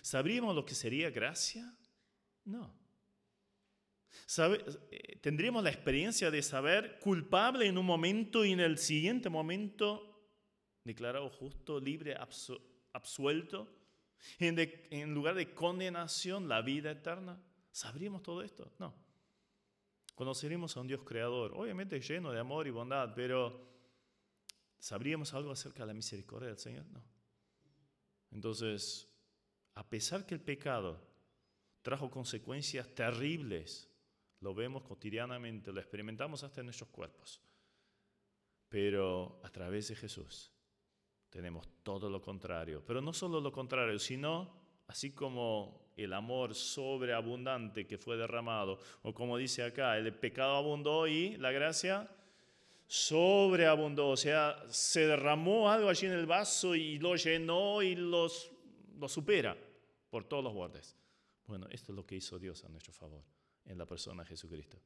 ¿Sabríamos 0.02 0.56
lo 0.56 0.66
que 0.66 0.74
sería 0.74 1.10
gracia? 1.12 1.78
No. 2.46 2.81
Eh, 4.38 5.20
¿Tendríamos 5.22 5.64
la 5.64 5.70
experiencia 5.70 6.32
de 6.32 6.42
saber 6.42 7.00
culpable 7.00 7.68
en 7.68 7.78
un 7.78 7.86
momento 7.86 8.46
y 8.46 8.52
en 8.52 8.60
el 8.60 8.78
siguiente 8.78 9.30
momento 9.30 10.08
declarado 10.84 11.30
justo, 11.30 11.80
libre, 11.80 12.16
absuelto? 12.94 13.68
En, 14.40 14.58
en 14.92 15.14
lugar 15.14 15.36
de 15.36 15.54
condenación, 15.54 16.48
la 16.48 16.62
vida 16.62 16.92
eterna. 16.92 17.42
¿Sabríamos 17.72 18.22
todo 18.22 18.44
esto? 18.44 18.72
No. 18.78 18.94
Conoceríamos 20.14 20.78
a 20.78 20.82
un 20.82 20.88
Dios 20.88 21.02
creador, 21.04 21.54
obviamente 21.56 22.00
lleno 22.00 22.32
de 22.32 22.40
amor 22.40 22.68
y 22.68 22.70
bondad, 22.70 23.14
pero 23.16 23.68
¿sabríamos 24.78 25.34
algo 25.34 25.52
acerca 25.52 25.84
de 25.84 25.88
la 25.88 25.94
misericordia 25.94 26.50
del 26.50 26.60
Señor? 26.60 26.86
No. 26.92 27.04
Entonces, 28.32 29.10
a 29.74 29.90
pesar 29.90 30.26
que 30.26 30.36
el 30.36 30.42
pecado 30.42 31.00
trajo 31.82 32.10
consecuencias 32.12 32.94
terribles, 32.94 33.91
lo 34.42 34.54
vemos 34.54 34.84
cotidianamente, 34.84 35.72
lo 35.72 35.80
experimentamos 35.80 36.44
hasta 36.44 36.62
en 36.62 36.68
nuestros 36.68 36.90
cuerpos, 36.90 37.42
pero 38.68 39.40
a 39.44 39.50
través 39.50 39.88
de 39.88 39.96
Jesús 39.96 40.52
tenemos 41.30 41.68
todo 41.84 42.10
lo 42.10 42.22
contrario, 42.22 42.84
pero 42.86 43.02
no 43.02 43.14
solo 43.14 43.40
lo 43.40 43.52
contrario, 43.52 43.98
sino 44.00 44.62
así 44.88 45.12
como 45.12 45.92
el 45.96 46.12
amor 46.14 46.56
sobreabundante 46.56 47.86
que 47.86 47.98
fue 47.98 48.18
derramado, 48.18 48.80
o 49.04 49.14
como 49.14 49.38
dice 49.38 49.64
acá, 49.64 49.98
el 49.98 50.14
pecado 50.14 50.56
abundó 50.56 51.08
y 51.08 51.38
la 51.38 51.52
gracia 51.52 52.10
sobreabundó, 52.88 54.10
o 54.10 54.18
sea, 54.18 54.64
se 54.68 55.06
derramó 55.06 55.70
algo 55.70 55.88
allí 55.88 56.08
en 56.08 56.14
el 56.14 56.26
vaso 56.26 56.76
y 56.76 56.98
lo 56.98 57.16
llenó 57.16 57.82
y 57.84 57.96
lo 57.96 58.28
supera 59.08 59.56
por 60.10 60.24
todos 60.24 60.44
los 60.44 60.54
bordes. 60.54 60.98
Bueno, 61.46 61.68
esto 61.70 61.92
es 61.92 61.96
lo 61.96 62.06
que 62.06 62.16
hizo 62.16 62.40
Dios 62.40 62.66
a 62.66 62.70
nuestro 62.70 62.92
favor 62.92 63.24
en 63.66 63.78
la 63.78 63.86
persona 63.86 64.24
de 64.24 64.30
Jesucristo. 64.30 64.82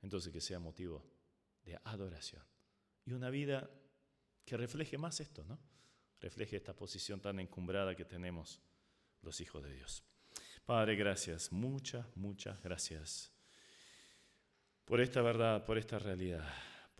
Entonces 0.00 0.32
que 0.32 0.40
sea 0.40 0.58
motivo 0.58 1.04
de 1.64 1.78
adoración 1.84 2.44
y 3.04 3.12
una 3.12 3.30
vida 3.30 3.70
que 4.44 4.56
refleje 4.56 4.98
más 4.98 5.20
esto, 5.20 5.44
¿no? 5.44 5.58
Refleje 6.20 6.56
esta 6.56 6.74
posición 6.74 7.20
tan 7.20 7.38
encumbrada 7.40 7.94
que 7.94 8.04
tenemos 8.04 8.60
los 9.22 9.40
hijos 9.40 9.62
de 9.62 9.74
Dios. 9.74 10.02
Padre, 10.64 10.96
gracias, 10.96 11.50
muchas, 11.52 12.06
muchas 12.16 12.60
gracias 12.62 13.32
por 14.84 15.00
esta 15.00 15.22
verdad, 15.22 15.64
por 15.64 15.78
esta 15.78 15.98
realidad 15.98 16.48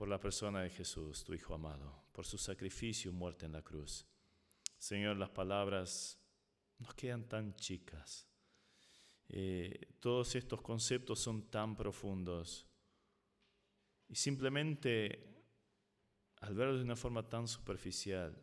por 0.03 0.09
la 0.09 0.19
persona 0.19 0.63
de 0.63 0.71
Jesús, 0.71 1.23
tu 1.23 1.33
Hijo 1.33 1.55
amado, 1.55 2.07
por 2.11 2.27
su 2.27 2.37
sacrificio 2.37 3.13
y 3.13 3.15
muerte 3.15 3.47
en 3.47 3.53
la 3.53 3.63
cruz. 3.63 4.05
Señor, 4.77 5.17
las 5.17 5.31
palabras 5.31 6.19
nos 6.79 6.93
quedan 6.95 7.29
tan 7.29 7.55
chicas. 7.55 8.27
Eh, 9.35 9.97
todos 9.99 10.35
estos 10.35 10.61
conceptos 10.61 11.19
son 11.19 11.49
tan 11.49 11.75
profundos. 11.75 12.67
Y 14.07 14.15
simplemente, 14.15 15.47
al 16.41 16.55
verlos 16.55 16.79
de 16.79 16.85
una 16.85 16.97
forma 16.97 17.27
tan 17.27 17.49
superficial, 17.49 18.37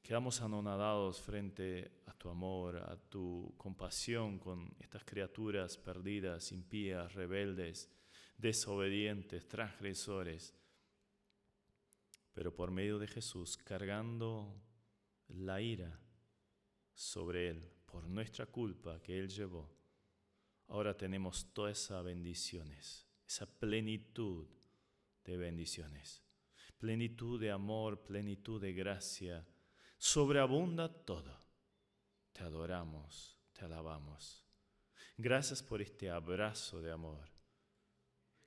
quedamos 0.00 0.40
anonadados 0.40 1.20
frente 1.20 2.02
a 2.06 2.12
tu 2.12 2.28
amor, 2.28 2.76
a 2.76 2.96
tu 2.96 3.52
compasión 3.56 4.38
con 4.38 4.72
estas 4.78 5.04
criaturas 5.04 5.76
perdidas, 5.76 6.52
impías, 6.52 7.12
rebeldes 7.14 7.90
desobedientes, 8.38 9.48
transgresores, 9.48 10.54
pero 12.32 12.54
por 12.54 12.70
medio 12.70 12.98
de 12.98 13.08
Jesús, 13.08 13.56
cargando 13.56 14.54
la 15.28 15.60
ira 15.60 16.00
sobre 16.94 17.50
Él 17.50 17.81
por 17.92 18.08
nuestra 18.08 18.46
culpa 18.46 19.00
que 19.02 19.18
Él 19.18 19.28
llevó, 19.28 19.70
ahora 20.68 20.96
tenemos 20.96 21.52
todas 21.52 21.78
esas 21.78 22.02
bendiciones, 22.02 23.06
esa 23.28 23.46
plenitud 23.46 24.48
de 25.22 25.36
bendiciones, 25.36 26.24
plenitud 26.78 27.38
de 27.38 27.50
amor, 27.50 28.02
plenitud 28.02 28.60
de 28.60 28.72
gracia, 28.72 29.46
sobreabunda 29.98 30.88
todo. 30.88 31.38
Te 32.32 32.42
adoramos, 32.42 33.38
te 33.52 33.66
alabamos. 33.66 34.42
Gracias 35.18 35.62
por 35.62 35.82
este 35.82 36.08
abrazo 36.08 36.80
de 36.80 36.90
amor 36.90 37.30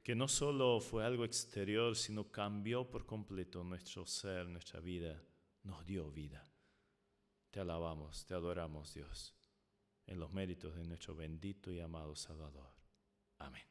que 0.02 0.14
no 0.14 0.28
solo 0.28 0.80
fue 0.82 1.04
algo 1.04 1.26
exterior, 1.26 1.96
sino 1.96 2.32
cambió 2.32 2.88
por 2.88 3.08
completo 3.08 3.64
nuestro 3.64 4.06
ser, 4.06 4.48
nuestra 4.48 4.80
vida, 4.80 5.20
nos 5.64 5.84
dio 5.84 6.12
vida. 6.12 6.48
Te 7.56 7.62
alabamos, 7.62 8.26
te 8.26 8.34
adoramos 8.34 8.94
Dios, 8.94 9.34
en 10.08 10.20
los 10.20 10.34
méritos 10.34 10.76
de 10.76 10.84
nuestro 10.84 11.16
bendito 11.16 11.72
y 11.72 11.80
amado 11.80 12.14
Salvador. 12.14 12.74
Amén. 13.38 13.64